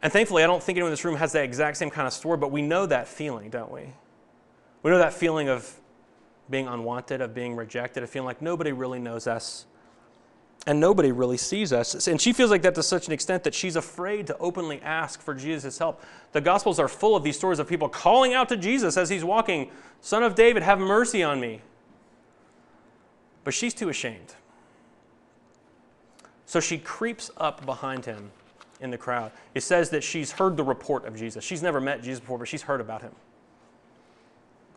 And 0.02 0.12
thankfully, 0.12 0.42
I 0.42 0.48
don't 0.48 0.60
think 0.60 0.76
anyone 0.76 0.88
in 0.88 0.92
this 0.92 1.04
room 1.04 1.14
has 1.14 1.30
that 1.34 1.44
exact 1.44 1.76
same 1.76 1.88
kind 1.88 2.04
of 2.04 2.12
story, 2.12 2.36
but 2.36 2.50
we 2.50 2.62
know 2.62 2.84
that 2.86 3.06
feeling, 3.06 3.48
don't 3.48 3.70
we? 3.70 3.92
We 4.82 4.90
know 4.90 4.98
that 4.98 5.12
feeling 5.12 5.48
of 5.48 5.72
being 6.50 6.66
unwanted, 6.66 7.20
of 7.20 7.32
being 7.32 7.54
rejected, 7.54 8.02
of 8.02 8.10
feeling 8.10 8.26
like 8.26 8.42
nobody 8.42 8.72
really 8.72 8.98
knows 8.98 9.28
us 9.28 9.66
and 10.66 10.80
nobody 10.80 11.12
really 11.12 11.36
sees 11.36 11.72
us. 11.72 12.08
And 12.08 12.20
she 12.20 12.32
feels 12.32 12.50
like 12.50 12.62
that 12.62 12.74
to 12.74 12.82
such 12.82 13.06
an 13.06 13.12
extent 13.12 13.44
that 13.44 13.54
she's 13.54 13.76
afraid 13.76 14.26
to 14.26 14.36
openly 14.38 14.80
ask 14.82 15.20
for 15.20 15.32
Jesus' 15.32 15.78
help. 15.78 16.02
The 16.32 16.40
Gospels 16.40 16.80
are 16.80 16.88
full 16.88 17.14
of 17.14 17.22
these 17.22 17.36
stories 17.36 17.60
of 17.60 17.68
people 17.68 17.88
calling 17.88 18.34
out 18.34 18.48
to 18.48 18.56
Jesus 18.56 18.96
as 18.96 19.08
he's 19.08 19.24
walking, 19.24 19.70
Son 20.00 20.24
of 20.24 20.34
David, 20.34 20.64
have 20.64 20.80
mercy 20.80 21.22
on 21.22 21.40
me. 21.40 21.60
But 23.44 23.54
she's 23.54 23.74
too 23.74 23.88
ashamed. 23.88 24.34
So 26.46 26.58
she 26.58 26.78
creeps 26.78 27.30
up 27.36 27.64
behind 27.64 28.04
him 28.04 28.32
in 28.80 28.90
the 28.90 28.98
crowd. 28.98 29.30
It 29.54 29.62
says 29.62 29.90
that 29.90 30.02
she's 30.02 30.32
heard 30.32 30.56
the 30.56 30.64
report 30.64 31.04
of 31.06 31.16
Jesus. 31.16 31.44
She's 31.44 31.62
never 31.62 31.80
met 31.80 32.02
Jesus 32.02 32.20
before, 32.20 32.38
but 32.38 32.48
she's 32.48 32.62
heard 32.62 32.80
about 32.80 33.02
him. 33.02 33.12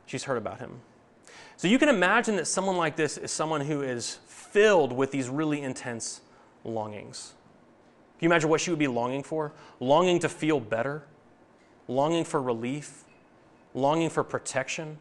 She's 0.05 0.23
heard 0.23 0.37
about 0.37 0.59
him. 0.59 0.81
So 1.57 1.67
you 1.67 1.77
can 1.77 1.89
imagine 1.89 2.35
that 2.37 2.47
someone 2.47 2.77
like 2.77 2.95
this 2.95 3.17
is 3.17 3.31
someone 3.31 3.61
who 3.61 3.81
is 3.81 4.19
filled 4.51 4.91
with 4.91 5.11
these 5.11 5.29
really 5.29 5.61
intense 5.61 6.21
longings. 6.63 7.33
Can 8.17 8.25
you 8.25 8.29
imagine 8.29 8.49
what 8.49 8.61
she 8.61 8.69
would 8.69 8.79
be 8.79 8.87
longing 8.87 9.23
for? 9.23 9.53
Longing 9.79 10.19
to 10.19 10.29
feel 10.29 10.59
better, 10.59 11.03
longing 11.87 12.23
for 12.23 12.41
relief, 12.41 13.05
longing 13.73 14.09
for 14.09 14.23
protection, 14.23 14.97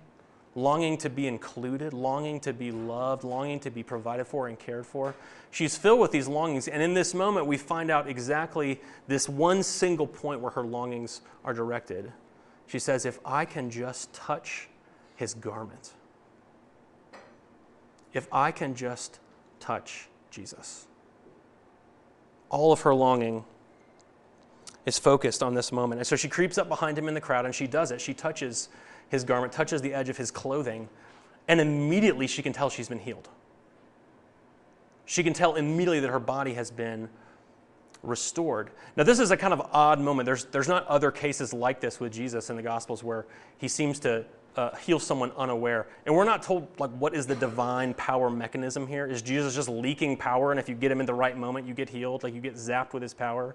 longing 0.55 0.97
to 0.99 1.11
be 1.11 1.27
included, 1.27 1.93
longing 1.93 2.41
to 2.41 2.53
be 2.53 2.71
loved, 2.71 3.25
longing 3.25 3.61
to 3.61 3.71
be 3.71 3.83
provided 3.83 4.27
for 4.27 4.49
and 4.49 4.59
cared 4.59 4.87
for. 4.87 5.15
She's 5.51 5.77
filled 5.77 6.01
with 6.01 6.11
these 6.11 6.29
longings, 6.29 6.69
and 6.69 6.83
in 6.83 6.95
this 6.95 7.15
moment, 7.15 7.47
we 7.47 7.57
find 7.57 7.91
out 7.91 8.09
exactly 8.09 8.81
this 9.07 9.29
one 9.29 9.63
single 9.63 10.07
point 10.07 10.41
where 10.41 10.53
her 10.53 10.63
longings 10.63 11.23
are 11.45 11.55
directed. 11.55 12.13
She 12.67 12.79
says, 12.79 13.07
If 13.07 13.19
I 13.25 13.45
can 13.45 13.71
just 13.71 14.13
touch 14.13 14.69
his 15.17 15.35
garment, 15.35 15.93
if 18.13 18.29
I 18.33 18.51
can 18.51 18.75
just 18.75 19.21
touch 19.61 20.09
Jesus. 20.31 20.87
All 22.51 22.73
of 22.73 22.81
her 22.83 22.95
longing 22.95 23.45
is 24.87 24.99
focused 24.99 25.43
on 25.43 25.55
this 25.55 25.71
moment. 25.71 26.01
And 26.01 26.07
so 26.07 26.17
she 26.17 26.29
creeps 26.29 26.59
up 26.59 26.69
behind 26.69 26.99
him 26.99 27.09
in 27.09 27.15
the 27.15 27.21
crowd 27.21 27.45
and 27.45 27.55
she 27.55 27.67
does 27.67 27.91
it. 27.91 28.01
She 28.01 28.15
touches 28.15 28.69
his 29.09 29.25
garment, 29.25 29.53
touches 29.53 29.83
the 29.83 29.95
edge 29.95 30.09
of 30.09 30.17
his 30.17 30.31
clothing, 30.31 30.89
and 31.47 31.61
immediately 31.61 32.27
she 32.27 32.43
can 32.43 32.53
tell 32.53 32.71
she's 32.71 32.89
been 32.89 32.99
healed. 32.99 33.29
She 35.05 35.23
can 35.23 35.33
tell 35.33 35.55
immediately 35.55 36.01
that 36.01 36.11
her 36.11 36.19
body 36.19 36.55
has 36.55 36.71
been 36.71 37.09
restored. 38.03 38.71
Now, 38.97 39.05
this 39.05 39.19
is 39.19 39.31
a 39.31 39.37
kind 39.37 39.53
of 39.53 39.61
odd 39.73 40.01
moment. 40.01 40.27
There's, 40.27 40.45
there's 40.47 40.69
not 40.69 40.87
other 40.87 41.11
cases 41.11 41.53
like 41.53 41.81
this 41.81 41.99
with 41.99 42.13
Jesus 42.13 42.51
in 42.51 42.57
the 42.57 42.63
Gospels 42.63 43.03
where 43.03 43.27
he 43.57 43.69
seems 43.69 43.99
to 44.01 44.25
uh, 44.59 44.75
heal 44.75 44.99
someone 44.99 45.31
unaware. 45.37 45.87
And 46.05 46.13
we're 46.13 46.25
not 46.25 46.43
told, 46.43 46.67
like, 46.81 46.91
what 46.91 47.15
is 47.15 47.29
the 47.29 47.37
divine 47.37 47.95
power 47.95 48.29
mechanism 48.29 48.89
here? 48.89 49.07
Is 49.07 49.23
Jesus 49.23 49.55
just 49.55 49.69
leaking 49.69 50.17
power, 50.17 50.51
and 50.51 50.59
if 50.59 50.69
you 50.69 50.75
get 50.75 50.91
him 50.91 50.99
in 50.99 51.07
the 51.07 51.15
right 51.15 51.37
moment, 51.37 51.69
you 51.69 51.75
get 51.75 51.89
healed, 51.89 52.25
like 52.25 52.35
you 52.35 52.41
get 52.41 52.55
zapped 52.55 52.93
with 52.93 53.01
his 53.01 53.15
power? 53.15 53.55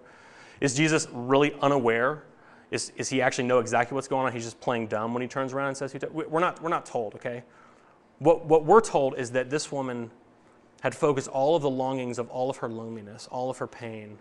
Is 0.62 0.74
Jesus 0.74 1.10
really 1.12 1.56
unaware? 1.62 2.24
Is, 2.72 2.94
is 2.96 3.10
he 3.10 3.22
actually 3.22 3.44
know 3.44 3.60
exactly 3.60 3.96
what's 3.96 4.08
going 4.08 4.26
on? 4.26 4.32
He's 4.32 4.46
just 4.46 4.62
playing 4.62 4.88
dumb 4.88 5.14
when 5.14 5.22
he 5.22 5.28
turns 5.28 5.52
around 5.52 5.68
and 5.68 5.78
says, 5.78 5.94
we're 6.14 6.40
not, 6.40 6.62
we're 6.64 6.70
not 6.70 6.86
told, 6.86 7.16
okay? 7.16 7.44
What, 8.20 8.46
what 8.46 8.64
we're 8.64 8.80
told 8.80 9.18
is 9.18 9.32
that 9.32 9.50
this 9.50 9.74
woman 9.74 10.10
had 10.80 10.96
focused 10.96 11.28
all 11.28 11.58
of 11.58 11.62
the 11.62 11.70
longings 11.70 12.18
of 12.18 12.30
all 12.30 12.50
of 12.50 12.58
her 12.58 12.70
loneliness, 12.70 13.28
all 13.30 13.50
of 13.50 13.58
her 13.58 13.68
pain, 13.68 14.20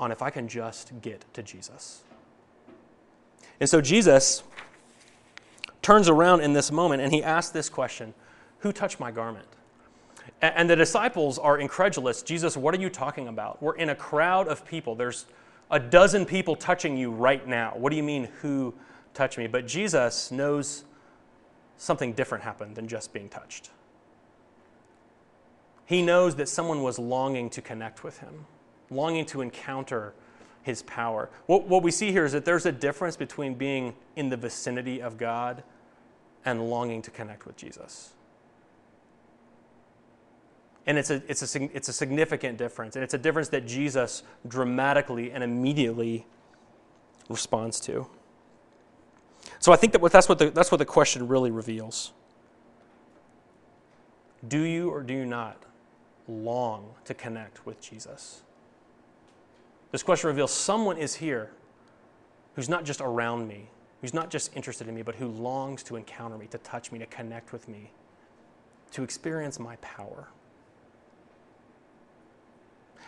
on 0.00 0.10
if 0.10 0.20
I 0.20 0.30
can 0.30 0.48
just 0.48 1.00
get 1.00 1.24
to 1.34 1.44
Jesus. 1.44 2.02
And 3.60 3.68
so 3.68 3.82
Jesus 3.82 4.42
turns 5.82 6.08
around 6.08 6.40
in 6.40 6.52
this 6.52 6.70
moment 6.70 7.02
and 7.02 7.12
he 7.12 7.22
asks 7.22 7.50
this 7.52 7.68
question 7.68 8.14
Who 8.60 8.72
touched 8.72 9.00
my 9.00 9.10
garment? 9.10 9.46
And 10.42 10.70
the 10.70 10.76
disciples 10.76 11.38
are 11.38 11.58
incredulous. 11.58 12.22
Jesus, 12.22 12.56
what 12.56 12.74
are 12.74 12.80
you 12.80 12.88
talking 12.88 13.28
about? 13.28 13.62
We're 13.62 13.76
in 13.76 13.90
a 13.90 13.94
crowd 13.94 14.48
of 14.48 14.64
people. 14.64 14.94
There's 14.94 15.26
a 15.70 15.78
dozen 15.78 16.24
people 16.24 16.56
touching 16.56 16.96
you 16.96 17.10
right 17.10 17.46
now. 17.46 17.72
What 17.76 17.90
do 17.90 17.96
you 17.96 18.02
mean, 18.02 18.28
who 18.40 18.74
touched 19.12 19.38
me? 19.38 19.46
But 19.46 19.66
Jesus 19.66 20.30
knows 20.30 20.84
something 21.76 22.12
different 22.12 22.44
happened 22.44 22.76
than 22.76 22.88
just 22.88 23.12
being 23.12 23.28
touched. 23.28 23.70
He 25.84 26.00
knows 26.00 26.36
that 26.36 26.48
someone 26.48 26.82
was 26.82 26.98
longing 26.98 27.50
to 27.50 27.60
connect 27.60 28.04
with 28.04 28.18
him 28.18 28.46
longing 28.90 29.24
to 29.24 29.40
encounter 29.40 30.12
his 30.62 30.82
power. 30.82 31.30
What, 31.46 31.66
what 31.66 31.82
we 31.82 31.90
see 31.90 32.12
here 32.12 32.24
is 32.24 32.32
that 32.32 32.44
there's 32.44 32.66
a 32.66 32.72
difference 32.72 33.16
between 33.16 33.54
being 33.54 33.94
in 34.16 34.28
the 34.28 34.36
vicinity 34.36 35.00
of 35.00 35.16
God 35.16 35.62
and 36.44 36.68
longing 36.68 37.02
to 37.02 37.10
connect 37.10 37.46
with 37.46 37.56
Jesus. 37.56 38.12
And 40.86 40.98
it's 40.98 41.10
a, 41.10 41.22
it's, 41.28 41.54
a, 41.54 41.76
it's 41.76 41.88
a 41.88 41.92
significant 41.92 42.58
difference. 42.58 42.96
And 42.96 43.04
it's 43.04 43.14
a 43.14 43.18
difference 43.18 43.48
that 43.50 43.66
Jesus 43.66 44.22
dramatically 44.48 45.30
and 45.30 45.44
immediately 45.44 46.26
responds 47.28 47.80
to. 47.80 48.06
So 49.58 49.72
I 49.72 49.76
think 49.76 49.92
that 49.92 50.02
that's 50.10 50.28
what 50.28 50.38
the, 50.38 50.50
that's 50.50 50.70
what 50.72 50.78
the 50.78 50.84
question 50.84 51.28
really 51.28 51.50
reveals. 51.50 52.12
Do 54.46 54.62
you 54.62 54.90
or 54.90 55.02
do 55.02 55.12
you 55.12 55.26
not 55.26 55.62
long 56.26 56.94
to 57.04 57.14
connect 57.14 57.66
with 57.66 57.80
Jesus? 57.80 58.42
This 59.90 60.02
question 60.02 60.28
reveals 60.28 60.52
someone 60.52 60.96
is 60.96 61.16
here 61.16 61.50
who's 62.54 62.68
not 62.68 62.84
just 62.84 63.00
around 63.00 63.48
me, 63.48 63.70
who's 64.00 64.14
not 64.14 64.30
just 64.30 64.54
interested 64.56 64.88
in 64.88 64.94
me, 64.94 65.02
but 65.02 65.16
who 65.16 65.26
longs 65.26 65.82
to 65.84 65.96
encounter 65.96 66.38
me, 66.38 66.46
to 66.48 66.58
touch 66.58 66.92
me, 66.92 66.98
to 66.98 67.06
connect 67.06 67.52
with 67.52 67.68
me, 67.68 67.90
to 68.92 69.02
experience 69.02 69.58
my 69.58 69.76
power. 69.76 70.28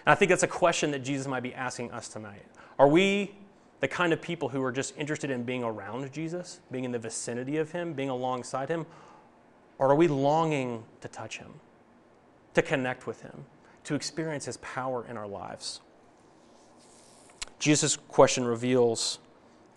And 0.05 0.13
I 0.13 0.15
think 0.17 0.31
that's 0.31 0.43
a 0.43 0.49
question 0.49 0.91
that 0.91 1.01
Jesus 1.01 1.27
might 1.29 1.43
be 1.43 1.55
asking 1.55 1.93
us 1.93 2.09
tonight. 2.09 2.45
Are 2.79 2.89
we 2.89 3.33
the 3.81 3.89
kind 3.89 4.13
of 4.13 4.21
people 4.21 4.49
who 4.49 4.63
are 4.63 4.73
just 4.73 4.97
interested 4.97 5.31
in 5.31 5.45
being 5.45 5.63
around 5.63 6.13
Jesus, 6.13 6.61
being 6.71 6.85
in 6.85 6.93
the 6.93 6.99
vicinity 6.99 7.57
of 7.59 7.71
him, 7.71 7.93
being 7.93 8.11
alongside 8.11 8.69
him? 8.69 8.87
Or 9.79 9.89
are 9.91 9.95
we 9.95 10.09
longing 10.09 10.85
to 11.01 11.09
touch 11.09 11.39
him, 11.39 11.55
to 12.55 12.63
connect 12.63 13.07
with 13.07 13.23
him, 13.23 13.45
to 13.85 13.95
experience 13.95 14.45
his 14.45 14.57
power 14.59 15.07
in 15.09 15.17
our 15.17 15.27
lives? 15.27 15.81
Jesus' 17.63 17.97
question 18.09 18.45
reveals 18.45 19.21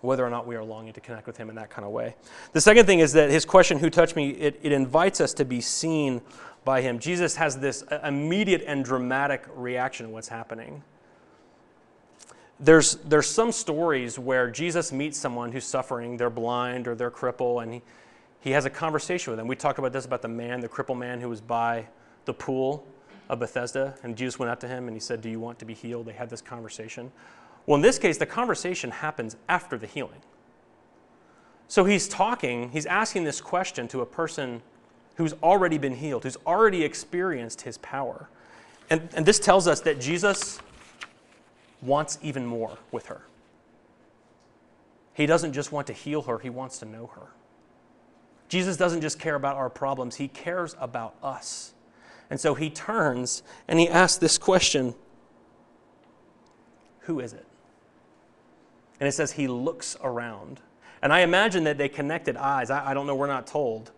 whether 0.01 0.25
or 0.25 0.29
not 0.31 0.47
we 0.47 0.55
are 0.55 0.63
longing 0.63 0.91
to 0.93 0.99
connect 0.99 1.27
with 1.27 1.37
him 1.37 1.49
in 1.49 1.55
that 1.55 1.69
kind 1.69 1.85
of 1.85 1.91
way. 1.91 2.15
The 2.51 2.59
second 2.59 2.87
thing 2.87 2.97
is 2.97 3.13
that 3.13 3.29
his 3.29 3.45
question, 3.45 3.77
Who 3.77 3.91
touched 3.91 4.15
me? 4.15 4.31
it, 4.31 4.59
it 4.63 4.71
invites 4.71 5.21
us 5.21 5.35
to 5.35 5.45
be 5.45 5.61
seen 5.61 6.21
by 6.63 6.81
him. 6.81 6.97
Jesus 6.97 7.35
has 7.35 7.59
this 7.59 7.83
uh, 7.83 7.99
immediate 8.03 8.63
and 8.65 8.83
dramatic 8.83 9.45
reaction 9.53 10.07
to 10.07 10.11
what's 10.11 10.27
happening. 10.27 10.81
There's, 12.59 12.95
there's 12.95 13.29
some 13.29 13.51
stories 13.51 14.17
where 14.17 14.49
Jesus 14.49 14.91
meets 14.91 15.19
someone 15.19 15.51
who's 15.51 15.65
suffering, 15.65 16.17
they're 16.17 16.31
blind 16.31 16.87
or 16.87 16.95
they're 16.95 17.11
crippled, 17.11 17.61
and 17.61 17.75
he, 17.75 17.81
he 18.39 18.49
has 18.49 18.65
a 18.65 18.69
conversation 18.71 19.29
with 19.29 19.37
them. 19.37 19.47
We 19.47 19.55
talked 19.55 19.77
about 19.77 19.93
this 19.93 20.05
about 20.05 20.23
the 20.23 20.27
man, 20.27 20.59
the 20.59 20.67
crippled 20.67 20.97
man 20.97 21.21
who 21.21 21.29
was 21.29 21.39
by 21.39 21.85
the 22.25 22.33
pool 22.33 22.87
of 23.29 23.37
Bethesda, 23.37 23.93
and 24.01 24.15
Jesus 24.15 24.39
went 24.39 24.51
up 24.51 24.59
to 24.61 24.67
him 24.67 24.87
and 24.87 24.95
he 24.95 24.99
said, 24.99 25.21
Do 25.21 25.29
you 25.29 25.39
want 25.39 25.59
to 25.59 25.65
be 25.65 25.75
healed? 25.75 26.07
They 26.07 26.13
had 26.13 26.31
this 26.31 26.41
conversation. 26.41 27.11
Well, 27.65 27.75
in 27.75 27.81
this 27.81 27.97
case, 27.97 28.17
the 28.17 28.25
conversation 28.25 28.91
happens 28.91 29.35
after 29.49 29.77
the 29.77 29.87
healing. 29.87 30.21
So 31.67 31.85
he's 31.85 32.07
talking, 32.07 32.69
he's 32.69 32.85
asking 32.85 33.23
this 33.23 33.41
question 33.41 33.87
to 33.89 34.01
a 34.01 34.05
person 34.05 34.61
who's 35.15 35.33
already 35.41 35.77
been 35.77 35.95
healed, 35.95 36.23
who's 36.23 36.37
already 36.45 36.83
experienced 36.83 37.61
his 37.61 37.77
power. 37.79 38.29
And, 38.89 39.09
and 39.15 39.25
this 39.25 39.39
tells 39.39 39.67
us 39.67 39.81
that 39.81 39.99
Jesus 39.99 40.59
wants 41.81 42.19
even 42.21 42.45
more 42.45 42.77
with 42.91 43.07
her. 43.07 43.21
He 45.13 45.25
doesn't 45.25 45.53
just 45.53 45.71
want 45.71 45.87
to 45.87 45.93
heal 45.93 46.23
her, 46.23 46.39
he 46.39 46.49
wants 46.49 46.79
to 46.79 46.85
know 46.85 47.07
her. 47.15 47.27
Jesus 48.47 48.77
doesn't 48.77 49.01
just 49.01 49.17
care 49.19 49.35
about 49.35 49.55
our 49.55 49.69
problems, 49.69 50.15
he 50.15 50.27
cares 50.27 50.75
about 50.79 51.15
us. 51.23 51.73
And 52.29 52.39
so 52.39 52.53
he 52.53 52.69
turns 52.69 53.43
and 53.67 53.79
he 53.79 53.87
asks 53.87 54.17
this 54.17 54.37
question 54.37 54.93
Who 57.01 57.19
is 57.19 57.33
it? 57.33 57.45
And 58.99 59.07
it 59.07 59.11
says 59.11 59.33
he 59.33 59.47
looks 59.47 59.97
around. 60.03 60.61
And 61.01 61.11
I 61.11 61.19
imagine 61.19 61.65
that 61.65 61.77
they 61.77 61.89
connected 61.89 62.37
eyes. 62.37 62.69
I, 62.69 62.91
I 62.91 62.93
don't 62.93 63.07
know, 63.07 63.15
we're 63.15 63.27
not 63.27 63.47
told. 63.47 63.91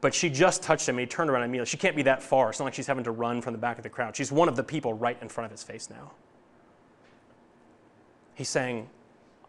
But 0.00 0.14
she 0.14 0.28
just 0.28 0.62
touched 0.62 0.88
him 0.88 0.96
and 0.96 1.00
he 1.00 1.06
turned 1.06 1.30
around 1.30 1.42
immediately. 1.44 1.68
She 1.68 1.78
can't 1.78 1.96
be 1.96 2.02
that 2.02 2.22
far. 2.22 2.50
It's 2.50 2.58
not 2.58 2.66
like 2.66 2.74
she's 2.74 2.86
having 2.86 3.04
to 3.04 3.10
run 3.10 3.40
from 3.40 3.52
the 3.52 3.58
back 3.58 3.78
of 3.78 3.82
the 3.82 3.88
crowd. 3.88 4.14
She's 4.14 4.30
one 4.30 4.48
of 4.48 4.56
the 4.56 4.62
people 4.62 4.92
right 4.92 5.16
in 5.20 5.28
front 5.28 5.46
of 5.46 5.50
his 5.50 5.62
face 5.62 5.88
now. 5.90 6.12
He's 8.34 8.50
saying, 8.50 8.88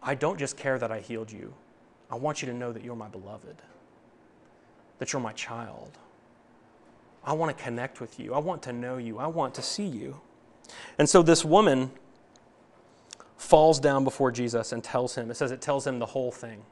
I 0.02 0.14
don't 0.14 0.38
just 0.38 0.56
care 0.56 0.78
that 0.78 0.90
I 0.90 1.00
healed 1.00 1.30
you. 1.30 1.52
I 2.10 2.16
want 2.16 2.40
you 2.40 2.46
to 2.46 2.54
know 2.54 2.72
that 2.72 2.82
you're 2.82 2.96
my 2.96 3.08
beloved, 3.08 3.56
that 4.98 5.12
you're 5.12 5.20
my 5.20 5.32
child. 5.32 5.98
I 7.22 7.34
want 7.34 7.56
to 7.56 7.62
connect 7.62 8.00
with 8.00 8.18
you. 8.18 8.32
I 8.32 8.38
want 8.38 8.62
to 8.62 8.72
know 8.72 8.96
you. 8.96 9.18
I 9.18 9.26
want 9.26 9.54
to 9.56 9.62
see 9.62 9.86
you. 9.86 10.20
And 10.98 11.08
so 11.08 11.22
this 11.22 11.44
woman 11.44 11.90
falls 13.38 13.78
down 13.78 14.04
before 14.04 14.30
Jesus 14.30 14.72
and 14.72 14.84
tells 14.84 15.14
him, 15.14 15.30
it 15.30 15.36
says 15.36 15.52
it 15.52 15.62
tells 15.62 15.86
him 15.86 15.98
the 15.98 16.06
whole 16.06 16.32
thing. 16.32 16.62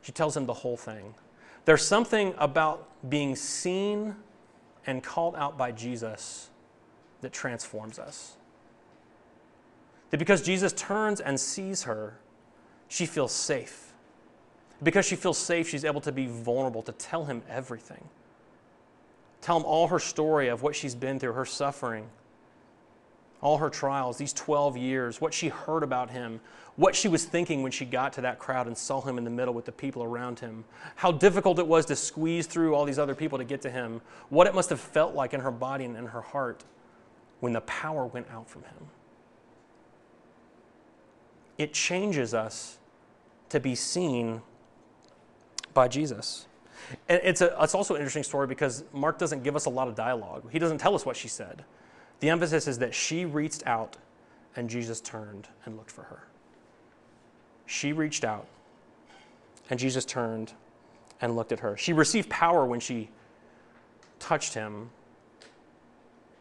She 0.00 0.12
tells 0.12 0.36
him 0.36 0.46
the 0.46 0.54
whole 0.54 0.76
thing. 0.76 1.14
There's 1.64 1.86
something 1.86 2.34
about 2.38 2.88
being 3.10 3.34
seen 3.34 4.14
and 4.86 5.02
called 5.02 5.34
out 5.34 5.58
by 5.58 5.72
Jesus 5.72 6.50
that 7.20 7.32
transforms 7.32 7.98
us. 7.98 8.36
That 10.10 10.18
because 10.18 10.40
Jesus 10.40 10.72
turns 10.72 11.20
and 11.20 11.38
sees 11.38 11.82
her, 11.82 12.18
she 12.86 13.04
feels 13.04 13.32
safe. 13.32 13.92
Because 14.82 15.04
she 15.04 15.16
feels 15.16 15.38
safe, 15.38 15.68
she's 15.68 15.84
able 15.84 16.02
to 16.02 16.12
be 16.12 16.26
vulnerable, 16.26 16.82
to 16.82 16.92
tell 16.92 17.24
him 17.24 17.42
everything. 17.48 18.08
Tell 19.40 19.56
him 19.56 19.64
all 19.64 19.88
her 19.88 19.98
story 19.98 20.48
of 20.48 20.62
what 20.62 20.76
she's 20.76 20.94
been 20.94 21.18
through, 21.18 21.32
her 21.32 21.44
suffering 21.46 22.08
all 23.44 23.58
her 23.58 23.68
trials, 23.68 24.16
these 24.16 24.32
12 24.32 24.78
years, 24.78 25.20
what 25.20 25.34
she 25.34 25.50
heard 25.50 25.82
about 25.82 26.10
him, 26.10 26.40
what 26.76 26.96
she 26.96 27.08
was 27.08 27.26
thinking 27.26 27.62
when 27.62 27.70
she 27.70 27.84
got 27.84 28.14
to 28.14 28.22
that 28.22 28.38
crowd 28.38 28.66
and 28.66 28.76
saw 28.76 29.02
him 29.02 29.18
in 29.18 29.24
the 29.24 29.30
middle 29.30 29.52
with 29.52 29.66
the 29.66 29.72
people 29.72 30.02
around 30.02 30.40
him, 30.40 30.64
how 30.96 31.12
difficult 31.12 31.58
it 31.58 31.66
was 31.66 31.84
to 31.84 31.94
squeeze 31.94 32.46
through 32.46 32.74
all 32.74 32.86
these 32.86 32.98
other 32.98 33.14
people 33.14 33.36
to 33.36 33.44
get 33.44 33.60
to 33.60 33.70
him, 33.70 34.00
what 34.30 34.46
it 34.46 34.54
must 34.54 34.70
have 34.70 34.80
felt 34.80 35.14
like 35.14 35.34
in 35.34 35.40
her 35.40 35.50
body 35.50 35.84
and 35.84 35.94
in 35.94 36.06
her 36.06 36.22
heart 36.22 36.64
when 37.40 37.52
the 37.52 37.60
power 37.60 38.06
went 38.06 38.26
out 38.30 38.48
from 38.48 38.62
him. 38.62 38.88
It 41.58 41.74
changes 41.74 42.32
us 42.32 42.78
to 43.50 43.60
be 43.60 43.74
seen 43.74 44.40
by 45.74 45.86
Jesus. 45.86 46.46
And 47.10 47.20
it's, 47.22 47.42
a, 47.42 47.54
it's 47.60 47.74
also 47.74 47.94
an 47.94 48.00
interesting 48.00 48.22
story 48.22 48.46
because 48.46 48.84
Mark 48.94 49.18
doesn't 49.18 49.42
give 49.42 49.54
us 49.54 49.66
a 49.66 49.70
lot 49.70 49.86
of 49.86 49.94
dialogue. 49.94 50.50
He 50.50 50.58
doesn't 50.58 50.78
tell 50.78 50.94
us 50.94 51.04
what 51.04 51.16
she 51.16 51.28
said. 51.28 51.62
The 52.24 52.30
emphasis 52.30 52.66
is 52.66 52.78
that 52.78 52.94
she 52.94 53.26
reached 53.26 53.66
out 53.66 53.98
and 54.56 54.70
Jesus 54.70 54.98
turned 55.02 55.46
and 55.66 55.76
looked 55.76 55.90
for 55.90 56.04
her. 56.04 56.26
She 57.66 57.92
reached 57.92 58.24
out 58.24 58.46
and 59.68 59.78
Jesus 59.78 60.06
turned 60.06 60.54
and 61.20 61.36
looked 61.36 61.52
at 61.52 61.60
her. 61.60 61.76
She 61.76 61.92
received 61.92 62.30
power 62.30 62.64
when 62.64 62.80
she 62.80 63.10
touched 64.18 64.54
him, 64.54 64.88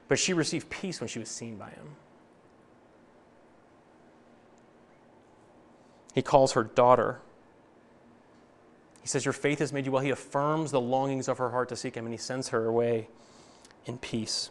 but 0.08 0.18
she 0.18 0.32
received 0.32 0.70
peace 0.70 1.02
when 1.02 1.10
she 1.10 1.20
was 1.20 1.28
seen 1.28 1.58
by 1.58 1.72
him. 1.72 1.98
He 6.16 6.22
calls 6.22 6.54
her 6.54 6.64
daughter. 6.64 7.20
He 9.02 9.10
says, 9.10 9.26
Your 9.26 9.34
faith 9.34 9.60
has 9.60 9.74
made 9.74 9.86
you 9.86 9.92
well. 9.92 10.02
He 10.02 10.12
affirms 10.12 10.72
the 10.72 10.80
longings 10.80 11.28
of 11.28 11.40
her 11.40 11.50
heart 11.50 11.68
to 11.68 11.76
seek 11.76 11.96
him, 11.96 12.06
and 12.06 12.14
he 12.14 12.18
sends 12.18 12.48
her 12.48 12.68
away 12.68 13.10
in 13.86 13.98
peace. 13.98 14.50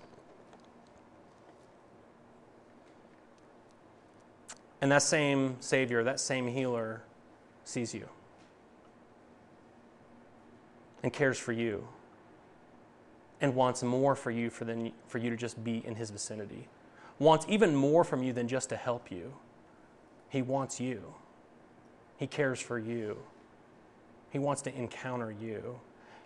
And 4.82 4.90
that 4.90 5.02
same 5.02 5.56
Savior, 5.60 6.02
that 6.02 6.18
same 6.18 6.48
healer, 6.48 7.02
sees 7.64 7.94
you 7.94 8.08
and 11.04 11.12
cares 11.12 11.38
for 11.38 11.52
you 11.52 11.86
and 13.40 13.54
wants 13.54 13.84
more 13.84 14.16
for 14.16 14.32
you 14.32 14.50
for, 14.50 14.64
than, 14.64 14.92
for 15.06 15.18
you 15.18 15.30
to 15.30 15.36
just 15.36 15.62
be 15.62 15.84
in 15.86 15.94
his 15.94 16.10
vicinity. 16.10 16.68
Wants 17.20 17.46
even 17.48 17.74
more 17.74 18.02
from 18.02 18.24
you 18.24 18.32
than 18.32 18.48
just 18.48 18.68
to 18.70 18.76
help 18.76 19.10
you. 19.10 19.32
He 20.28 20.42
wants 20.42 20.80
you. 20.80 21.14
He 22.16 22.26
cares 22.26 22.60
for 22.60 22.78
you. 22.78 23.18
He 24.30 24.40
wants 24.40 24.62
to 24.62 24.74
encounter 24.74 25.30
you. 25.30 25.78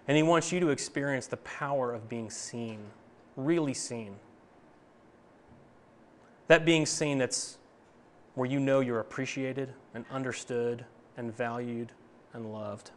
And 0.08 0.16
he 0.16 0.22
wants 0.22 0.50
you 0.50 0.60
to 0.60 0.68
experience 0.70 1.26
the 1.26 1.38
power 1.38 1.92
of 1.92 2.08
being 2.08 2.30
seen, 2.30 2.78
really 3.36 3.74
seen. 3.74 4.16
That 6.48 6.64
being 6.64 6.86
seen 6.86 7.18
that's 7.18 7.58
where 8.36 8.48
you 8.48 8.60
know 8.60 8.80
you're 8.80 9.00
appreciated 9.00 9.72
and 9.94 10.04
understood 10.10 10.84
and 11.16 11.34
valued 11.34 11.90
and 12.34 12.52
loved. 12.52 12.90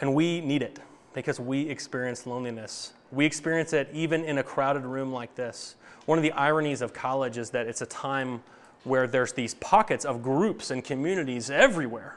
And 0.00 0.12
we 0.12 0.40
need 0.40 0.60
it 0.62 0.80
because 1.14 1.38
we 1.38 1.68
experience 1.68 2.26
loneliness. 2.26 2.94
We 3.12 3.24
experience 3.24 3.72
it 3.72 3.88
even 3.92 4.24
in 4.24 4.38
a 4.38 4.42
crowded 4.42 4.84
room 4.84 5.12
like 5.12 5.36
this. 5.36 5.76
One 6.06 6.18
of 6.18 6.22
the 6.22 6.32
ironies 6.32 6.82
of 6.82 6.92
college 6.92 7.38
is 7.38 7.50
that 7.50 7.68
it's 7.68 7.80
a 7.80 7.86
time 7.86 8.42
where 8.82 9.06
there's 9.06 9.32
these 9.32 9.54
pockets 9.54 10.04
of 10.04 10.20
groups 10.20 10.72
and 10.72 10.82
communities 10.82 11.48
everywhere. 11.48 12.16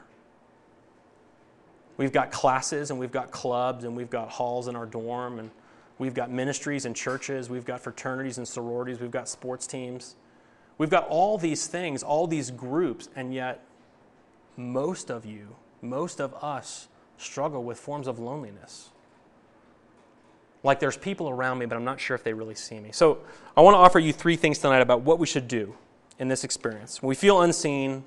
We've 1.96 2.12
got 2.12 2.32
classes 2.32 2.90
and 2.90 2.98
we've 2.98 3.12
got 3.12 3.30
clubs 3.30 3.84
and 3.84 3.96
we've 3.96 4.10
got 4.10 4.28
halls 4.28 4.66
in 4.66 4.74
our 4.74 4.86
dorm 4.86 5.38
and 5.38 5.50
we've 5.98 6.14
got 6.14 6.30
ministries 6.30 6.84
and 6.84 6.94
churches, 6.94 7.48
we've 7.48 7.64
got 7.64 7.80
fraternities 7.80 8.38
and 8.38 8.46
sororities, 8.46 9.00
we've 9.00 9.10
got 9.10 9.28
sports 9.28 9.66
teams. 9.66 10.16
We've 10.78 10.90
got 10.90 11.08
all 11.08 11.38
these 11.38 11.66
things, 11.66 12.02
all 12.02 12.26
these 12.26 12.50
groups, 12.50 13.08
and 13.16 13.32
yet 13.32 13.64
most 14.56 15.10
of 15.10 15.24
you, 15.24 15.56
most 15.80 16.20
of 16.20 16.34
us 16.42 16.88
struggle 17.16 17.64
with 17.64 17.78
forms 17.78 18.06
of 18.06 18.18
loneliness. 18.18 18.90
Like 20.62 20.80
there's 20.80 20.96
people 20.96 21.30
around 21.30 21.58
me, 21.58 21.66
but 21.66 21.76
I'm 21.76 21.84
not 21.84 22.00
sure 22.00 22.14
if 22.14 22.24
they 22.24 22.32
really 22.32 22.54
see 22.54 22.78
me. 22.78 22.90
So 22.92 23.18
I 23.56 23.62
want 23.62 23.74
to 23.74 23.78
offer 23.78 23.98
you 23.98 24.12
three 24.12 24.36
things 24.36 24.58
tonight 24.58 24.80
about 24.80 25.02
what 25.02 25.18
we 25.18 25.26
should 25.26 25.48
do 25.48 25.74
in 26.18 26.28
this 26.28 26.44
experience. 26.44 27.00
When 27.00 27.08
we 27.08 27.14
feel 27.14 27.40
unseen, 27.40 28.04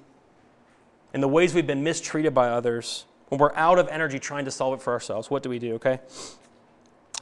in 1.14 1.22
the 1.22 1.28
ways 1.28 1.54
we've 1.56 1.66
been 1.66 1.84
mistreated 1.84 2.34
by 2.34 2.50
others, 2.50 3.06
when 3.30 3.40
we're 3.40 3.56
out 3.56 3.80
of 3.80 3.88
energy 3.88 4.20
trying 4.20 4.46
to 4.46 4.52
solve 4.52 4.74
it 4.76 4.82
for 4.82 4.94
ourselves, 4.94 5.30
what 5.30 5.42
do 5.42 5.50
we 5.50 5.58
do, 5.58 5.76
okay? 5.76 6.00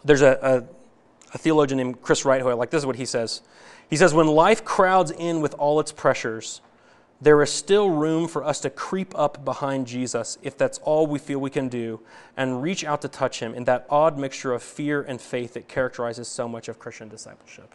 There's 0.07 0.21
a, 0.21 0.39
a, 0.41 1.33
a 1.33 1.37
theologian 1.37 1.77
named 1.77 2.01
Chris 2.01 2.23
Reithoy, 2.23 2.57
like 2.57 2.69
this 2.69 2.79
is 2.79 2.85
what 2.85 2.95
he 2.95 3.05
says. 3.05 3.41
He 3.89 3.97
says, 3.97 4.13
When 4.13 4.27
life 4.27 4.63
crowds 4.63 5.11
in 5.11 5.41
with 5.41 5.53
all 5.55 5.81
its 5.81 5.91
pressures, 5.91 6.61
there 7.19 7.41
is 7.41 7.51
still 7.51 7.89
room 7.89 8.27
for 8.27 8.43
us 8.43 8.61
to 8.61 8.69
creep 8.69 9.17
up 9.17 9.43
behind 9.43 9.85
Jesus 9.85 10.37
if 10.41 10.57
that's 10.57 10.77
all 10.79 11.07
we 11.07 11.19
feel 11.19 11.39
we 11.39 11.49
can 11.49 11.67
do 11.67 11.99
and 12.37 12.61
reach 12.61 12.85
out 12.85 13.01
to 13.01 13.09
touch 13.09 13.41
him 13.41 13.53
in 13.53 13.65
that 13.65 13.85
odd 13.89 14.17
mixture 14.17 14.53
of 14.53 14.63
fear 14.63 15.01
and 15.01 15.19
faith 15.19 15.55
that 15.55 15.67
characterizes 15.67 16.27
so 16.27 16.47
much 16.47 16.69
of 16.69 16.79
Christian 16.79 17.09
discipleship. 17.09 17.73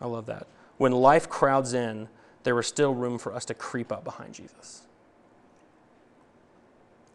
I 0.00 0.06
love 0.06 0.26
that. 0.26 0.46
When 0.76 0.92
life 0.92 1.28
crowds 1.28 1.72
in, 1.72 2.08
there 2.44 2.58
is 2.60 2.66
still 2.66 2.94
room 2.94 3.18
for 3.18 3.34
us 3.34 3.44
to 3.46 3.54
creep 3.54 3.90
up 3.90 4.04
behind 4.04 4.34
Jesus. 4.34 4.86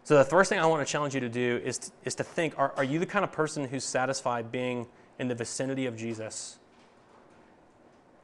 So, 0.09 0.17
the 0.17 0.25
first 0.25 0.49
thing 0.49 0.57
I 0.57 0.65
want 0.65 0.83
to 0.83 0.91
challenge 0.91 1.13
you 1.13 1.19
to 1.19 1.29
do 1.29 1.61
is 1.63 1.77
to, 1.77 1.91
is 2.03 2.15
to 2.15 2.23
think 2.23 2.57
are, 2.57 2.73
are 2.75 2.83
you 2.83 2.97
the 2.97 3.05
kind 3.05 3.23
of 3.23 3.31
person 3.31 3.63
who's 3.65 3.83
satisfied 3.83 4.51
being 4.51 4.87
in 5.19 5.27
the 5.27 5.35
vicinity 5.35 5.85
of 5.85 5.95
Jesus? 5.95 6.57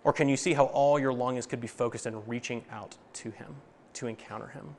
Or 0.03 0.11
can 0.11 0.27
you 0.27 0.35
see 0.35 0.53
how 0.53 0.65
all 0.65 0.97
your 0.97 1.13
longings 1.13 1.45
could 1.45 1.61
be 1.61 1.67
focused 1.67 2.07
in 2.07 2.25
reaching 2.25 2.65
out 2.71 2.97
to 3.13 3.29
Him, 3.29 3.57
to 3.93 4.07
encounter 4.07 4.47
Him? 4.47 4.75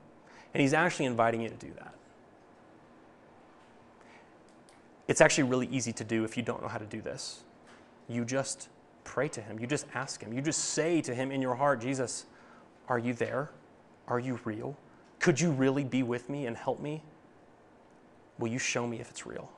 And 0.52 0.60
He's 0.60 0.74
actually 0.74 1.04
inviting 1.04 1.42
you 1.42 1.48
to 1.48 1.54
do 1.54 1.72
that. 1.76 1.94
It's 5.06 5.20
actually 5.20 5.44
really 5.44 5.68
easy 5.68 5.92
to 5.92 6.02
do 6.02 6.24
if 6.24 6.36
you 6.36 6.42
don't 6.42 6.60
know 6.60 6.66
how 6.66 6.78
to 6.78 6.86
do 6.86 7.00
this. 7.00 7.44
You 8.08 8.24
just 8.24 8.68
pray 9.04 9.28
to 9.28 9.40
Him, 9.40 9.60
you 9.60 9.68
just 9.68 9.86
ask 9.94 10.20
Him, 10.20 10.32
you 10.32 10.42
just 10.42 10.58
say 10.58 11.00
to 11.02 11.14
Him 11.14 11.30
in 11.30 11.40
your 11.40 11.54
heart, 11.54 11.80
Jesus, 11.80 12.26
are 12.88 12.98
you 12.98 13.14
there? 13.14 13.50
Are 14.08 14.18
you 14.18 14.40
real? 14.44 14.76
Could 15.26 15.40
you 15.40 15.50
really 15.50 15.82
be 15.82 16.04
with 16.04 16.30
me 16.30 16.46
and 16.46 16.56
help 16.56 16.78
me? 16.78 17.02
Will 18.38 18.46
you 18.46 18.60
show 18.60 18.86
me 18.86 19.00
if 19.00 19.10
it's 19.10 19.26
real? 19.26 19.50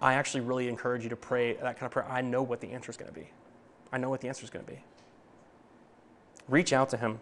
I 0.00 0.14
actually 0.14 0.40
really 0.40 0.66
encourage 0.66 1.02
you 1.02 1.10
to 1.10 1.16
pray 1.16 1.52
that 1.52 1.78
kind 1.78 1.82
of 1.82 1.90
prayer. 1.90 2.06
I 2.08 2.22
know 2.22 2.42
what 2.42 2.62
the 2.62 2.72
answer 2.72 2.90
is 2.90 2.96
going 2.96 3.12
to 3.12 3.14
be. 3.14 3.28
I 3.92 3.98
know 3.98 4.08
what 4.08 4.22
the 4.22 4.28
answer 4.28 4.44
is 4.44 4.48
going 4.48 4.64
to 4.64 4.70
be. 4.70 4.78
Reach 6.48 6.72
out 6.72 6.88
to 6.88 6.96
him. 6.96 7.20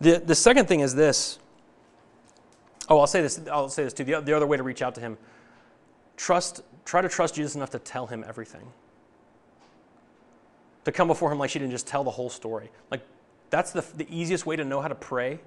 The, 0.00 0.18
the 0.18 0.34
second 0.34 0.66
thing 0.66 0.80
is 0.80 0.92
this. 0.92 1.38
Oh, 2.88 2.98
I'll 2.98 3.06
say 3.06 3.22
this. 3.22 3.40
I'll 3.48 3.68
say 3.68 3.84
this 3.84 3.92
too. 3.92 4.02
The, 4.02 4.20
the 4.20 4.32
other 4.32 4.48
way 4.48 4.56
to 4.56 4.64
reach 4.64 4.82
out 4.82 4.96
to 4.96 5.00
him. 5.00 5.16
Trust. 6.16 6.62
Try 6.84 7.00
to 7.00 7.08
trust 7.08 7.36
Jesus 7.36 7.54
enough 7.54 7.70
to 7.70 7.78
tell 7.78 8.08
him 8.08 8.24
everything. 8.26 8.72
To 10.84 10.90
come 10.90 11.06
before 11.06 11.30
him 11.30 11.38
like 11.38 11.50
she 11.50 11.60
didn't 11.60 11.70
just 11.70 11.86
tell 11.86 12.02
the 12.02 12.10
whole 12.10 12.28
story. 12.28 12.72
Like 12.90 13.02
that's 13.50 13.70
the, 13.70 13.84
the 13.96 14.08
easiest 14.10 14.46
way 14.46 14.56
to 14.56 14.64
know 14.64 14.80
how 14.80 14.88
to 14.88 14.96
pray 14.96 15.38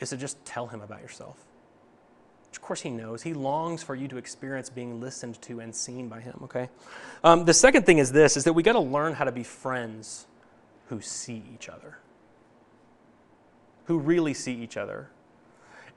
is 0.00 0.10
to 0.10 0.16
just 0.16 0.42
tell 0.44 0.66
him 0.66 0.80
about 0.80 1.00
yourself. 1.00 1.44
Of 2.52 2.60
course, 2.60 2.80
he 2.80 2.90
knows. 2.90 3.22
He 3.22 3.32
longs 3.32 3.82
for 3.82 3.94
you 3.94 4.08
to 4.08 4.16
experience 4.16 4.70
being 4.70 5.00
listened 5.00 5.40
to 5.42 5.60
and 5.60 5.74
seen 5.74 6.08
by 6.08 6.20
him, 6.20 6.38
okay? 6.44 6.68
Um, 7.22 7.44
the 7.44 7.54
second 7.54 7.86
thing 7.86 7.98
is 7.98 8.10
this, 8.10 8.36
is 8.36 8.44
that 8.44 8.52
we 8.52 8.62
got 8.62 8.72
to 8.72 8.80
learn 8.80 9.14
how 9.14 9.24
to 9.24 9.32
be 9.32 9.44
friends 9.44 10.26
who 10.88 11.00
see 11.00 11.44
each 11.54 11.68
other, 11.68 11.98
who 13.84 13.98
really 13.98 14.34
see 14.34 14.52
each 14.52 14.76
other. 14.76 15.10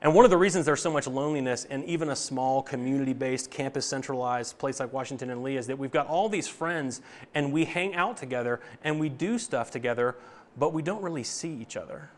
And 0.00 0.14
one 0.14 0.24
of 0.24 0.30
the 0.30 0.36
reasons 0.36 0.66
there's 0.66 0.82
so 0.82 0.92
much 0.92 1.06
loneliness 1.06 1.64
in 1.64 1.82
even 1.84 2.10
a 2.10 2.16
small 2.16 2.62
community 2.62 3.14
based, 3.14 3.50
campus 3.50 3.86
centralized 3.86 4.58
place 4.58 4.78
like 4.78 4.92
Washington 4.92 5.30
and 5.30 5.42
Lee 5.42 5.56
is 5.56 5.66
that 5.66 5.78
we've 5.78 5.90
got 5.90 6.06
all 6.06 6.28
these 6.28 6.46
friends 6.46 7.00
and 7.34 7.52
we 7.52 7.64
hang 7.64 7.94
out 7.94 8.16
together 8.16 8.60
and 8.84 9.00
we 9.00 9.08
do 9.08 9.38
stuff 9.38 9.70
together, 9.70 10.14
but 10.56 10.72
we 10.72 10.82
don't 10.82 11.02
really 11.02 11.24
see 11.24 11.52
each 11.52 11.76
other. 11.76 12.10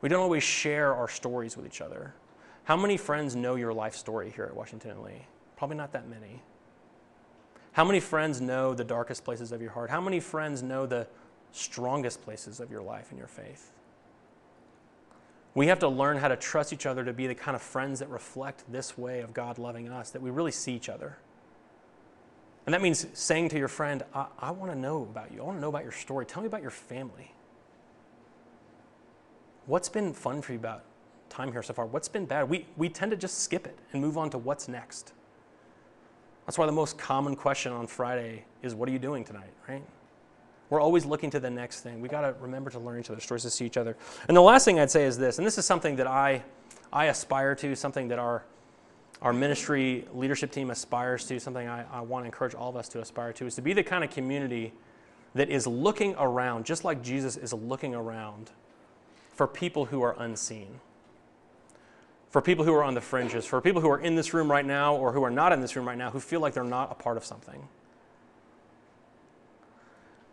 We 0.00 0.08
don't 0.08 0.20
always 0.20 0.42
share 0.42 0.94
our 0.94 1.08
stories 1.08 1.56
with 1.56 1.66
each 1.66 1.80
other. 1.80 2.14
How 2.64 2.76
many 2.76 2.96
friends 2.96 3.36
know 3.36 3.54
your 3.54 3.72
life 3.72 3.94
story 3.94 4.30
here 4.34 4.44
at 4.44 4.54
Washington 4.54 4.90
and 4.90 5.02
Lee? 5.02 5.26
Probably 5.56 5.76
not 5.76 5.92
that 5.92 6.08
many. 6.08 6.42
How 7.72 7.84
many 7.84 8.00
friends 8.00 8.40
know 8.40 8.74
the 8.74 8.84
darkest 8.84 9.24
places 9.24 9.52
of 9.52 9.60
your 9.60 9.70
heart? 9.70 9.90
How 9.90 10.00
many 10.00 10.18
friends 10.18 10.62
know 10.62 10.86
the 10.86 11.06
strongest 11.52 12.22
places 12.22 12.58
of 12.58 12.70
your 12.70 12.82
life 12.82 13.10
and 13.10 13.18
your 13.18 13.28
faith? 13.28 13.70
We 15.54 15.68
have 15.68 15.78
to 15.78 15.88
learn 15.88 16.18
how 16.18 16.28
to 16.28 16.36
trust 16.36 16.72
each 16.72 16.86
other 16.86 17.04
to 17.04 17.12
be 17.12 17.26
the 17.26 17.34
kind 17.34 17.54
of 17.54 17.62
friends 17.62 18.00
that 18.00 18.10
reflect 18.10 18.64
this 18.70 18.98
way 18.98 19.20
of 19.20 19.32
God 19.32 19.58
loving 19.58 19.88
us, 19.88 20.10
that 20.10 20.20
we 20.20 20.30
really 20.30 20.52
see 20.52 20.74
each 20.74 20.88
other. 20.88 21.16
And 22.66 22.74
that 22.74 22.82
means 22.82 23.06
saying 23.14 23.50
to 23.50 23.58
your 23.58 23.68
friend, 23.68 24.02
I, 24.12 24.26
I 24.38 24.50
want 24.50 24.72
to 24.72 24.76
know 24.78 25.02
about 25.02 25.32
you. 25.32 25.40
I 25.40 25.44
want 25.44 25.58
to 25.58 25.60
know 25.60 25.68
about 25.68 25.84
your 25.84 25.92
story. 25.92 26.26
Tell 26.26 26.42
me 26.42 26.46
about 26.46 26.62
your 26.62 26.70
family. 26.70 27.32
What's 29.66 29.88
been 29.88 30.12
fun 30.12 30.42
for 30.42 30.52
you 30.52 30.58
about 30.58 30.84
time 31.28 31.50
here 31.50 31.62
so 31.62 31.74
far? 31.74 31.86
What's 31.86 32.08
been 32.08 32.24
bad? 32.24 32.48
We, 32.48 32.66
we 32.76 32.88
tend 32.88 33.10
to 33.10 33.16
just 33.16 33.40
skip 33.40 33.66
it 33.66 33.76
and 33.92 34.00
move 34.00 34.16
on 34.16 34.30
to 34.30 34.38
what's 34.38 34.68
next. 34.68 35.12
That's 36.46 36.56
why 36.56 36.66
the 36.66 36.72
most 36.72 36.96
common 36.96 37.34
question 37.34 37.72
on 37.72 37.88
Friday 37.88 38.44
is, 38.62 38.74
What 38.74 38.88
are 38.88 38.92
you 38.92 39.00
doing 39.00 39.24
tonight, 39.24 39.50
right? 39.68 39.82
We're 40.70 40.80
always 40.80 41.04
looking 41.04 41.30
to 41.30 41.40
the 41.40 41.50
next 41.50 41.80
thing. 41.80 42.00
We 42.00 42.08
got 42.08 42.22
to 42.22 42.34
remember 42.40 42.70
to 42.70 42.78
learn 42.78 43.00
each 43.00 43.10
other's 43.10 43.24
stories, 43.24 43.42
to 43.42 43.50
see 43.50 43.66
each 43.66 43.76
other. 43.76 43.96
And 44.28 44.36
the 44.36 44.42
last 44.42 44.64
thing 44.64 44.78
I'd 44.80 44.90
say 44.90 45.04
is 45.04 45.18
this, 45.18 45.38
and 45.38 45.46
this 45.46 45.58
is 45.58 45.66
something 45.66 45.96
that 45.96 46.06
I, 46.06 46.42
I 46.92 47.06
aspire 47.06 47.54
to, 47.56 47.74
something 47.76 48.08
that 48.08 48.18
our, 48.18 48.44
our 49.22 49.32
ministry 49.32 50.06
leadership 50.12 50.50
team 50.50 50.70
aspires 50.70 51.26
to, 51.26 51.38
something 51.38 51.68
I, 51.68 51.84
I 51.92 52.00
want 52.00 52.22
to 52.22 52.26
encourage 52.26 52.54
all 52.54 52.68
of 52.68 52.76
us 52.76 52.88
to 52.90 53.00
aspire 53.00 53.32
to, 53.34 53.46
is 53.46 53.54
to 53.56 53.62
be 53.62 53.72
the 53.72 53.84
kind 53.84 54.02
of 54.02 54.10
community 54.10 54.72
that 55.34 55.50
is 55.50 55.66
looking 55.66 56.14
around, 56.18 56.64
just 56.64 56.84
like 56.84 57.02
Jesus 57.02 57.36
is 57.36 57.52
looking 57.52 57.94
around 57.94 58.50
for 59.36 59.46
people 59.46 59.84
who 59.84 60.02
are 60.02 60.16
unseen, 60.18 60.80
for 62.30 62.40
people 62.40 62.64
who 62.64 62.74
are 62.74 62.82
on 62.82 62.94
the 62.94 63.00
fringes, 63.00 63.44
for 63.44 63.60
people 63.60 63.82
who 63.82 63.90
are 63.90 64.00
in 64.00 64.16
this 64.16 64.32
room 64.34 64.50
right 64.50 64.64
now 64.64 64.96
or 64.96 65.12
who 65.12 65.22
are 65.22 65.30
not 65.30 65.52
in 65.52 65.60
this 65.60 65.76
room 65.76 65.86
right 65.86 65.98
now 65.98 66.10
who 66.10 66.18
feel 66.18 66.40
like 66.40 66.54
they're 66.54 66.64
not 66.64 66.90
a 66.90 66.94
part 66.94 67.18
of 67.18 67.24
something. 67.24 67.68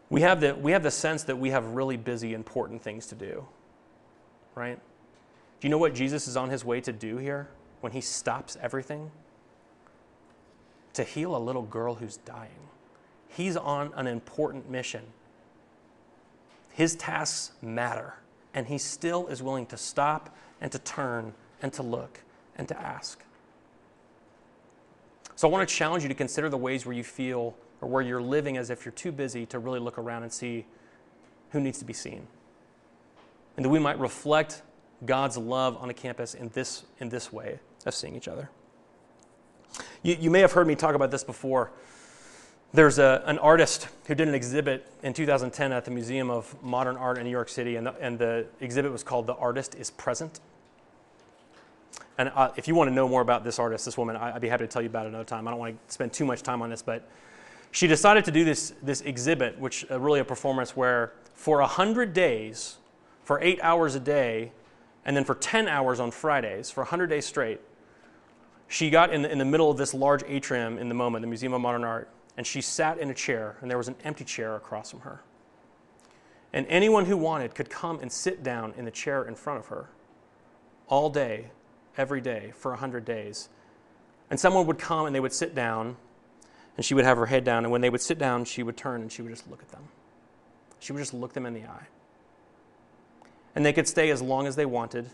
We 0.09 0.21
have 0.21 0.39
the, 0.39 0.55
we 0.55 0.71
have 0.71 0.83
the 0.83 0.91
sense 0.91 1.23
that 1.23 1.37
we 1.37 1.49
have 1.49 1.65
really 1.65 1.97
busy, 1.97 2.33
important 2.33 2.81
things 2.81 3.05
to 3.07 3.15
do, 3.15 3.45
right? 4.55 4.79
Do 5.59 5.67
you 5.67 5.69
know 5.69 5.77
what 5.77 5.93
Jesus 5.93 6.27
is 6.27 6.37
on 6.37 6.49
his 6.49 6.63
way 6.63 6.79
to 6.81 6.93
do 6.93 7.17
here 7.17 7.49
when 7.81 7.91
he 7.91 8.01
stops 8.01 8.57
everything? 8.61 9.11
To 10.93 11.03
heal 11.03 11.35
a 11.35 11.39
little 11.39 11.63
girl 11.63 11.95
who's 11.95 12.17
dying. 12.17 12.69
He's 13.27 13.57
on 13.57 13.91
an 13.95 14.07
important 14.07 14.69
mission. 14.69 15.03
His 16.71 16.95
tasks 16.95 17.51
matter 17.61 18.13
and 18.53 18.67
he 18.67 18.77
still 18.77 19.27
is 19.27 19.41
willing 19.41 19.65
to 19.67 19.77
stop 19.77 20.35
and 20.61 20.71
to 20.71 20.79
turn 20.79 21.33
and 21.61 21.73
to 21.73 21.83
look 21.83 22.21
and 22.55 22.67
to 22.67 22.79
ask. 22.79 23.23
So 25.35 25.47
I 25.47 25.51
want 25.51 25.67
to 25.67 25.75
challenge 25.75 26.03
you 26.03 26.09
to 26.09 26.15
consider 26.15 26.49
the 26.49 26.57
ways 26.57 26.85
where 26.85 26.95
you 26.95 27.03
feel 27.03 27.55
or 27.81 27.89
where 27.89 28.01
you're 28.01 28.21
living 28.21 28.57
as 28.57 28.69
if 28.69 28.85
you're 28.85 28.93
too 28.93 29.11
busy 29.11 29.45
to 29.47 29.59
really 29.59 29.79
look 29.79 29.97
around 29.97 30.23
and 30.23 30.31
see 30.31 30.65
who 31.51 31.59
needs 31.59 31.79
to 31.79 31.85
be 31.85 31.93
seen. 31.93 32.27
And 33.57 33.65
that 33.65 33.69
we 33.69 33.79
might 33.79 33.99
reflect 33.99 34.61
God's 35.05 35.37
love 35.37 35.77
on 35.77 35.89
a 35.89 35.93
campus 35.93 36.33
in 36.33 36.49
this, 36.49 36.83
in 36.99 37.09
this 37.09 37.33
way 37.33 37.59
of 37.85 37.93
seeing 37.93 38.15
each 38.15 38.27
other. 38.27 38.49
You, 40.01 40.17
you 40.19 40.31
may 40.31 40.39
have 40.39 40.51
heard 40.51 40.67
me 40.67 40.75
talk 40.75 40.95
about 40.95 41.11
this 41.11 41.23
before. 41.23 41.71
There's 42.75 42.97
a, 42.97 43.21
an 43.27 43.37
artist 43.37 43.87
who 44.07 44.15
did 44.15 44.27
an 44.27 44.33
exhibit 44.33 44.87
in 45.03 45.13
2010 45.13 45.71
at 45.71 45.85
the 45.85 45.91
Museum 45.91 46.31
of 46.31 46.55
Modern 46.63 46.97
Art 46.97 47.19
in 47.19 47.23
New 47.23 47.29
York 47.29 47.49
City, 47.49 47.75
and 47.75 47.85
the, 47.85 47.93
and 48.01 48.17
the 48.17 48.47
exhibit 48.61 48.91
was 48.91 49.03
called 49.03 49.27
The 49.27 49.35
Artist 49.35 49.75
is 49.75 49.91
Present. 49.91 50.39
And 52.17 52.31
uh, 52.33 52.49
if 52.57 52.67
you 52.67 52.73
want 52.73 52.89
to 52.89 52.93
know 52.93 53.07
more 53.07 53.21
about 53.21 53.43
this 53.43 53.59
artist, 53.59 53.85
this 53.85 53.95
woman, 53.95 54.15
I, 54.15 54.33
would 54.33 54.41
be 54.41 54.49
happy 54.49 54.63
to 54.63 54.67
tell 54.67 54.81
you 54.81 54.89
about 54.89 55.05
it 55.05 55.09
another 55.09 55.23
time. 55.23 55.47
I 55.47 55.51
don't 55.51 55.59
want 55.59 55.87
to 55.87 55.93
spend 55.93 56.13
too 56.13 56.25
much 56.25 56.41
time 56.41 56.63
on 56.63 56.71
this, 56.71 56.81
but 56.81 57.07
she 57.69 57.85
decided 57.85 58.25
to 58.25 58.31
do 58.31 58.43
this, 58.43 58.73
this 58.81 59.01
exhibit, 59.01 59.59
which 59.59 59.85
uh, 59.91 59.99
really 59.99 60.19
a 60.19 60.25
performance 60.25 60.75
where 60.75 61.13
for 61.35 61.59
100 61.59 62.11
days, 62.11 62.77
for 63.23 63.39
eight 63.41 63.59
hours 63.61 63.93
a 63.93 63.99
day, 63.99 64.51
and 65.05 65.15
then 65.15 65.25
for 65.25 65.35
10 65.35 65.67
hours 65.67 65.99
on 65.99 66.09
Fridays, 66.09 66.71
for 66.71 66.81
100 66.81 67.05
days 67.05 67.27
straight, 67.27 67.61
she 68.67 68.89
got 68.89 69.13
in 69.13 69.21
the, 69.21 69.31
in 69.31 69.37
the 69.37 69.45
middle 69.45 69.69
of 69.69 69.77
this 69.77 69.93
large 69.93 70.23
atrium 70.27 70.79
in 70.79 70.89
the 70.89 70.95
MoMA, 70.95 71.21
the 71.21 71.27
Museum 71.27 71.53
of 71.53 71.61
Modern 71.61 71.83
Art, 71.83 72.09
and 72.37 72.45
she 72.47 72.61
sat 72.61 72.97
in 72.97 73.09
a 73.09 73.13
chair, 73.13 73.57
and 73.61 73.69
there 73.69 73.77
was 73.77 73.87
an 73.87 73.95
empty 74.03 74.25
chair 74.25 74.55
across 74.55 74.91
from 74.91 75.01
her. 75.01 75.21
And 76.51 76.67
anyone 76.67 77.05
who 77.05 77.17
wanted 77.17 77.55
could 77.55 77.69
come 77.69 77.99
and 77.99 78.11
sit 78.11 78.43
down 78.43 78.73
in 78.77 78.85
the 78.85 78.91
chair 78.91 79.23
in 79.23 79.35
front 79.35 79.59
of 79.59 79.67
her 79.67 79.89
all 80.87 81.09
day, 81.09 81.51
every 81.97 82.21
day, 82.21 82.53
for 82.55 82.69
a 82.69 82.75
100 82.75 83.05
days. 83.05 83.49
And 84.29 84.39
someone 84.39 84.65
would 84.67 84.79
come 84.79 85.05
and 85.05 85.15
they 85.15 85.19
would 85.19 85.33
sit 85.33 85.55
down, 85.55 85.97
and 86.75 86.85
she 86.85 86.93
would 86.93 87.05
have 87.05 87.17
her 87.17 87.27
head 87.27 87.43
down, 87.43 87.65
and 87.65 87.71
when 87.71 87.81
they 87.81 87.89
would 87.89 88.01
sit 88.01 88.17
down, 88.17 88.45
she 88.45 88.63
would 88.63 88.77
turn 88.77 89.01
and 89.01 89.11
she 89.11 89.21
would 89.21 89.31
just 89.31 89.49
look 89.49 89.61
at 89.61 89.69
them. 89.69 89.87
She 90.79 90.91
would 90.91 90.99
just 90.99 91.13
look 91.13 91.33
them 91.33 91.45
in 91.45 91.53
the 91.53 91.63
eye. 91.63 91.87
And 93.55 93.65
they 93.65 93.73
could 93.73 93.87
stay 93.87 94.09
as 94.09 94.21
long 94.21 94.47
as 94.47 94.55
they 94.55 94.65
wanted, 94.65 95.09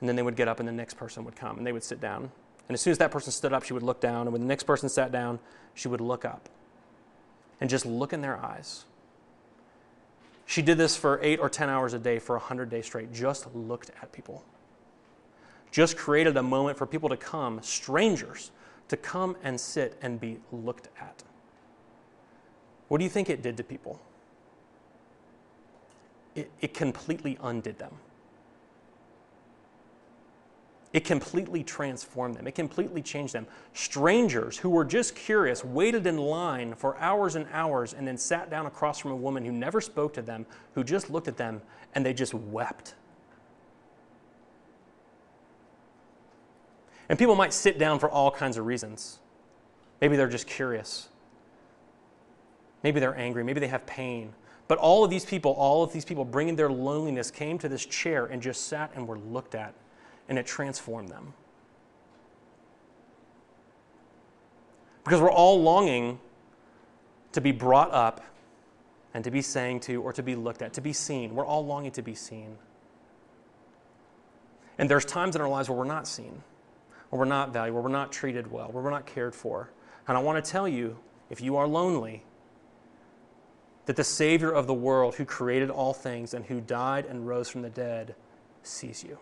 and 0.00 0.08
then 0.08 0.16
they 0.16 0.22
would 0.22 0.36
get 0.36 0.48
up, 0.48 0.60
and 0.60 0.68
the 0.68 0.72
next 0.72 0.94
person 0.94 1.24
would 1.24 1.36
come, 1.36 1.56
and 1.56 1.66
they 1.66 1.72
would 1.72 1.82
sit 1.82 2.00
down. 2.00 2.30
And 2.68 2.74
as 2.74 2.80
soon 2.80 2.92
as 2.92 2.98
that 2.98 3.10
person 3.10 3.30
stood 3.30 3.52
up, 3.52 3.62
she 3.62 3.72
would 3.72 3.82
look 3.82 4.00
down, 4.00 4.22
and 4.22 4.32
when 4.32 4.40
the 4.40 4.46
next 4.48 4.62
person 4.62 4.88
sat 4.88 5.12
down, 5.12 5.38
she 5.74 5.88
would 5.88 6.00
look 6.00 6.24
up 6.24 6.48
and 7.60 7.68
just 7.68 7.84
look 7.84 8.12
in 8.12 8.20
their 8.20 8.42
eyes. 8.42 8.84
She 10.46 10.62
did 10.62 10.78
this 10.78 10.96
for 10.96 11.18
eight 11.22 11.40
or 11.40 11.48
10 11.48 11.68
hours 11.68 11.94
a 11.94 11.98
day 11.98 12.18
for 12.18 12.36
100 12.36 12.68
days 12.68 12.86
straight, 12.86 13.12
just 13.12 13.52
looked 13.54 13.90
at 14.02 14.12
people. 14.12 14.44
Just 15.70 15.96
created 15.96 16.36
a 16.36 16.42
moment 16.42 16.78
for 16.78 16.86
people 16.86 17.08
to 17.08 17.16
come, 17.16 17.60
strangers, 17.62 18.50
to 18.88 18.96
come 18.96 19.36
and 19.42 19.60
sit 19.60 19.98
and 20.02 20.20
be 20.20 20.38
looked 20.52 20.88
at. 21.00 21.22
What 22.88 22.98
do 22.98 23.04
you 23.04 23.10
think 23.10 23.30
it 23.30 23.42
did 23.42 23.56
to 23.56 23.64
people? 23.64 24.00
It, 26.34 26.50
it 26.60 26.74
completely 26.74 27.38
undid 27.42 27.78
them. 27.78 27.92
It 30.94 31.04
completely 31.04 31.64
transformed 31.64 32.36
them. 32.36 32.46
It 32.46 32.54
completely 32.54 33.02
changed 33.02 33.34
them. 33.34 33.48
Strangers 33.72 34.56
who 34.56 34.70
were 34.70 34.84
just 34.84 35.16
curious 35.16 35.64
waited 35.64 36.06
in 36.06 36.16
line 36.16 36.76
for 36.76 36.96
hours 36.98 37.34
and 37.34 37.48
hours 37.52 37.94
and 37.94 38.06
then 38.06 38.16
sat 38.16 38.48
down 38.48 38.66
across 38.66 39.00
from 39.00 39.10
a 39.10 39.16
woman 39.16 39.44
who 39.44 39.50
never 39.50 39.80
spoke 39.80 40.14
to 40.14 40.22
them, 40.22 40.46
who 40.74 40.84
just 40.84 41.10
looked 41.10 41.26
at 41.26 41.36
them, 41.36 41.60
and 41.96 42.06
they 42.06 42.14
just 42.14 42.32
wept. 42.32 42.94
And 47.08 47.18
people 47.18 47.34
might 47.34 47.52
sit 47.52 47.76
down 47.76 47.98
for 47.98 48.08
all 48.08 48.30
kinds 48.30 48.56
of 48.56 48.64
reasons. 48.64 49.18
Maybe 50.00 50.14
they're 50.14 50.28
just 50.28 50.46
curious. 50.46 51.08
Maybe 52.84 53.00
they're 53.00 53.18
angry. 53.18 53.42
Maybe 53.42 53.58
they 53.58 53.66
have 53.66 53.84
pain. 53.84 54.32
But 54.68 54.78
all 54.78 55.02
of 55.02 55.10
these 55.10 55.24
people, 55.24 55.50
all 55.54 55.82
of 55.82 55.92
these 55.92 56.04
people 56.04 56.24
bringing 56.24 56.54
their 56.54 56.70
loneliness, 56.70 57.32
came 57.32 57.58
to 57.58 57.68
this 57.68 57.84
chair 57.84 58.26
and 58.26 58.40
just 58.40 58.68
sat 58.68 58.92
and 58.94 59.08
were 59.08 59.18
looked 59.18 59.56
at 59.56 59.74
and 60.28 60.38
it 60.38 60.46
transformed 60.46 61.08
them. 61.08 61.34
Because 65.04 65.20
we're 65.20 65.30
all 65.30 65.60
longing 65.60 66.18
to 67.32 67.40
be 67.40 67.52
brought 67.52 67.92
up 67.92 68.22
and 69.12 69.22
to 69.24 69.30
be 69.30 69.42
sang 69.42 69.78
to 69.80 70.02
or 70.02 70.12
to 70.12 70.22
be 70.22 70.34
looked 70.34 70.62
at, 70.62 70.72
to 70.74 70.80
be 70.80 70.92
seen. 70.92 71.34
We're 71.34 71.46
all 71.46 71.64
longing 71.64 71.92
to 71.92 72.02
be 72.02 72.14
seen. 72.14 72.56
And 74.78 74.90
there's 74.90 75.04
times 75.04 75.36
in 75.36 75.42
our 75.42 75.48
lives 75.48 75.68
where 75.68 75.78
we're 75.78 75.84
not 75.84 76.08
seen, 76.08 76.42
where 77.10 77.20
we're 77.20 77.26
not 77.26 77.52
valued, 77.52 77.74
where 77.74 77.82
we're 77.82 77.90
not 77.90 78.10
treated 78.10 78.50
well, 78.50 78.68
where 78.72 78.82
we're 78.82 78.90
not 78.90 79.06
cared 79.06 79.34
for. 79.34 79.70
And 80.08 80.16
I 80.16 80.20
want 80.20 80.42
to 80.42 80.50
tell 80.50 80.66
you 80.66 80.98
if 81.30 81.40
you 81.40 81.56
are 81.56 81.66
lonely, 81.66 82.24
that 83.86 83.96
the 83.96 84.04
Savior 84.04 84.50
of 84.50 84.66
the 84.66 84.74
world, 84.74 85.14
who 85.16 85.24
created 85.24 85.70
all 85.70 85.92
things 85.92 86.34
and 86.34 86.44
who 86.46 86.60
died 86.60 87.04
and 87.04 87.26
rose 87.26 87.48
from 87.48 87.62
the 87.62 87.70
dead, 87.70 88.14
sees 88.62 89.04
you. 89.04 89.18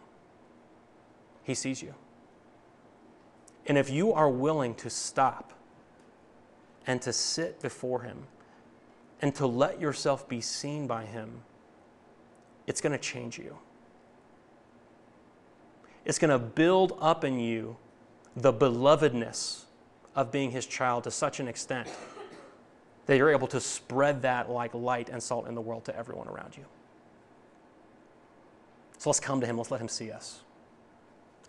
He 1.45 1.55
sees 1.55 1.83
you. 1.83 1.95
And 3.67 3.79
if 3.79 3.91
you 3.91 4.13
are 4.13 4.29
willing 4.29 4.75
to 4.77 4.91
stop 4.91 5.53
and 6.87 7.01
to 7.03 7.13
sit 7.13 7.61
before 7.63 8.03
Him 8.03 8.25
and 9.21 9.35
to 9.37 9.47
let 9.47 9.81
yourself 9.81 10.29
be 10.29 10.41
seen 10.41 10.87
by 10.87 11.05
Him, 11.05 11.43
it's 12.67 12.81
going 12.81 12.93
to 12.93 12.99
change 12.99 13.39
you. 13.39 13.57
It's 16.05 16.19
going 16.19 16.31
to 16.31 16.39
build 16.39 16.97
up 17.01 17.23
in 17.25 17.39
you 17.39 17.77
the 18.37 18.53
belovedness 18.53 19.65
of 20.17 20.33
being 20.33 20.51
His 20.51 20.67
child 20.67 21.05
to 21.05 21.11
such 21.11 21.39
an 21.39 21.47
extent 21.47 21.89
that 23.07 23.17
you're 23.17 23.31
able 23.31 23.49
to 23.49 23.61
spread 23.61 24.23
that 24.23 24.51
like 24.51 24.75
light 24.75 25.09
and 25.09 25.23
salt 25.23 25.47
in 25.47 25.55
the 25.55 25.61
world 25.61 25.85
to 25.85 25.97
everyone 25.97 26.29
around 26.29 26.57
you. 26.57 26.65
So 28.99 29.11
let's 29.11 29.21
come 29.21 29.41
to 29.41 29.47
Him, 29.47 29.57
let's 29.57 29.71
let 29.71 29.81
Him 29.81 29.89
see 29.89 30.11
us. 30.11 30.41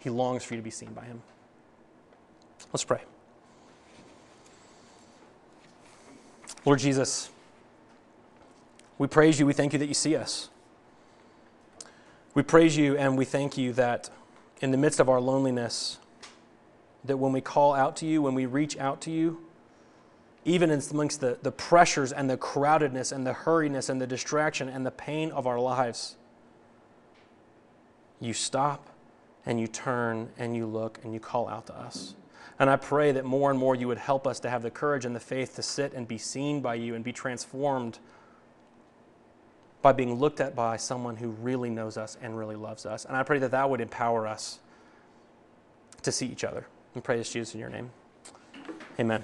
He 0.03 0.09
longs 0.09 0.43
for 0.43 0.53
you 0.53 0.59
to 0.59 0.63
be 0.63 0.69
seen 0.69 0.91
by 0.93 1.05
him. 1.05 1.21
Let's 2.73 2.83
pray. 2.83 3.01
Lord 6.65 6.79
Jesus, 6.79 7.29
we 8.97 9.07
praise 9.07 9.39
you. 9.39 9.45
We 9.45 9.53
thank 9.53 9.71
you 9.71 9.79
that 9.79 9.85
you 9.87 9.93
see 9.93 10.17
us. 10.17 10.49
We 12.33 12.43
praise 12.43 12.75
you 12.75 12.97
and 12.97 13.17
we 13.17 13.23
thank 13.23 13.57
you 13.57 13.71
that 13.73 14.09
in 14.59 14.71
the 14.71 14.77
midst 14.77 14.99
of 14.99 15.07
our 15.07 15.21
loneliness, 15.21 15.99
that 17.05 17.17
when 17.17 17.31
we 17.31 17.41
call 17.41 17.73
out 17.73 17.95
to 17.97 18.05
you, 18.05 18.21
when 18.21 18.33
we 18.33 18.45
reach 18.45 18.77
out 18.77 18.99
to 19.01 19.11
you, 19.11 19.39
even 20.43 20.69
amongst 20.69 21.21
the, 21.21 21.37
the 21.41 21.51
pressures 21.51 22.11
and 22.11 22.29
the 22.29 22.37
crowdedness 22.37 23.13
and 23.13 23.25
the 23.25 23.33
hurriness 23.33 23.89
and 23.89 24.01
the 24.01 24.07
distraction 24.07 24.67
and 24.67 24.85
the 24.85 24.91
pain 24.91 25.31
of 25.31 25.47
our 25.47 25.59
lives, 25.59 26.17
you 28.19 28.33
stop 28.33 28.89
and 29.45 29.59
you 29.59 29.67
turn 29.67 30.29
and 30.37 30.55
you 30.55 30.65
look 30.65 30.99
and 31.03 31.13
you 31.13 31.19
call 31.19 31.47
out 31.47 31.67
to 31.67 31.77
us. 31.77 32.15
And 32.59 32.69
I 32.69 32.75
pray 32.75 33.11
that 33.11 33.25
more 33.25 33.49
and 33.49 33.59
more 33.59 33.75
you 33.75 33.87
would 33.87 33.97
help 33.97 34.27
us 34.27 34.39
to 34.41 34.49
have 34.49 34.61
the 34.61 34.71
courage 34.71 35.05
and 35.05 35.15
the 35.15 35.19
faith 35.19 35.55
to 35.55 35.63
sit 35.63 35.93
and 35.93 36.07
be 36.07 36.17
seen 36.17 36.61
by 36.61 36.75
you 36.75 36.95
and 36.95 37.03
be 37.03 37.11
transformed 37.11 37.99
by 39.81 39.91
being 39.91 40.15
looked 40.15 40.39
at 40.39 40.55
by 40.55 40.77
someone 40.77 41.17
who 41.17 41.29
really 41.29 41.69
knows 41.69 41.97
us 41.97 42.17
and 42.21 42.37
really 42.37 42.55
loves 42.55 42.85
us. 42.85 43.05
And 43.05 43.17
I 43.17 43.23
pray 43.23 43.39
that 43.39 43.51
that 43.51 43.69
would 43.69 43.81
empower 43.81 44.27
us 44.27 44.59
to 46.03 46.11
see 46.11 46.27
each 46.27 46.43
other. 46.43 46.67
And 46.95 47.03
pray 47.03 47.17
this, 47.17 47.31
Jesus, 47.31 47.53
in 47.53 47.59
your 47.59 47.69
name. 47.69 47.91
Amen. 48.99 49.23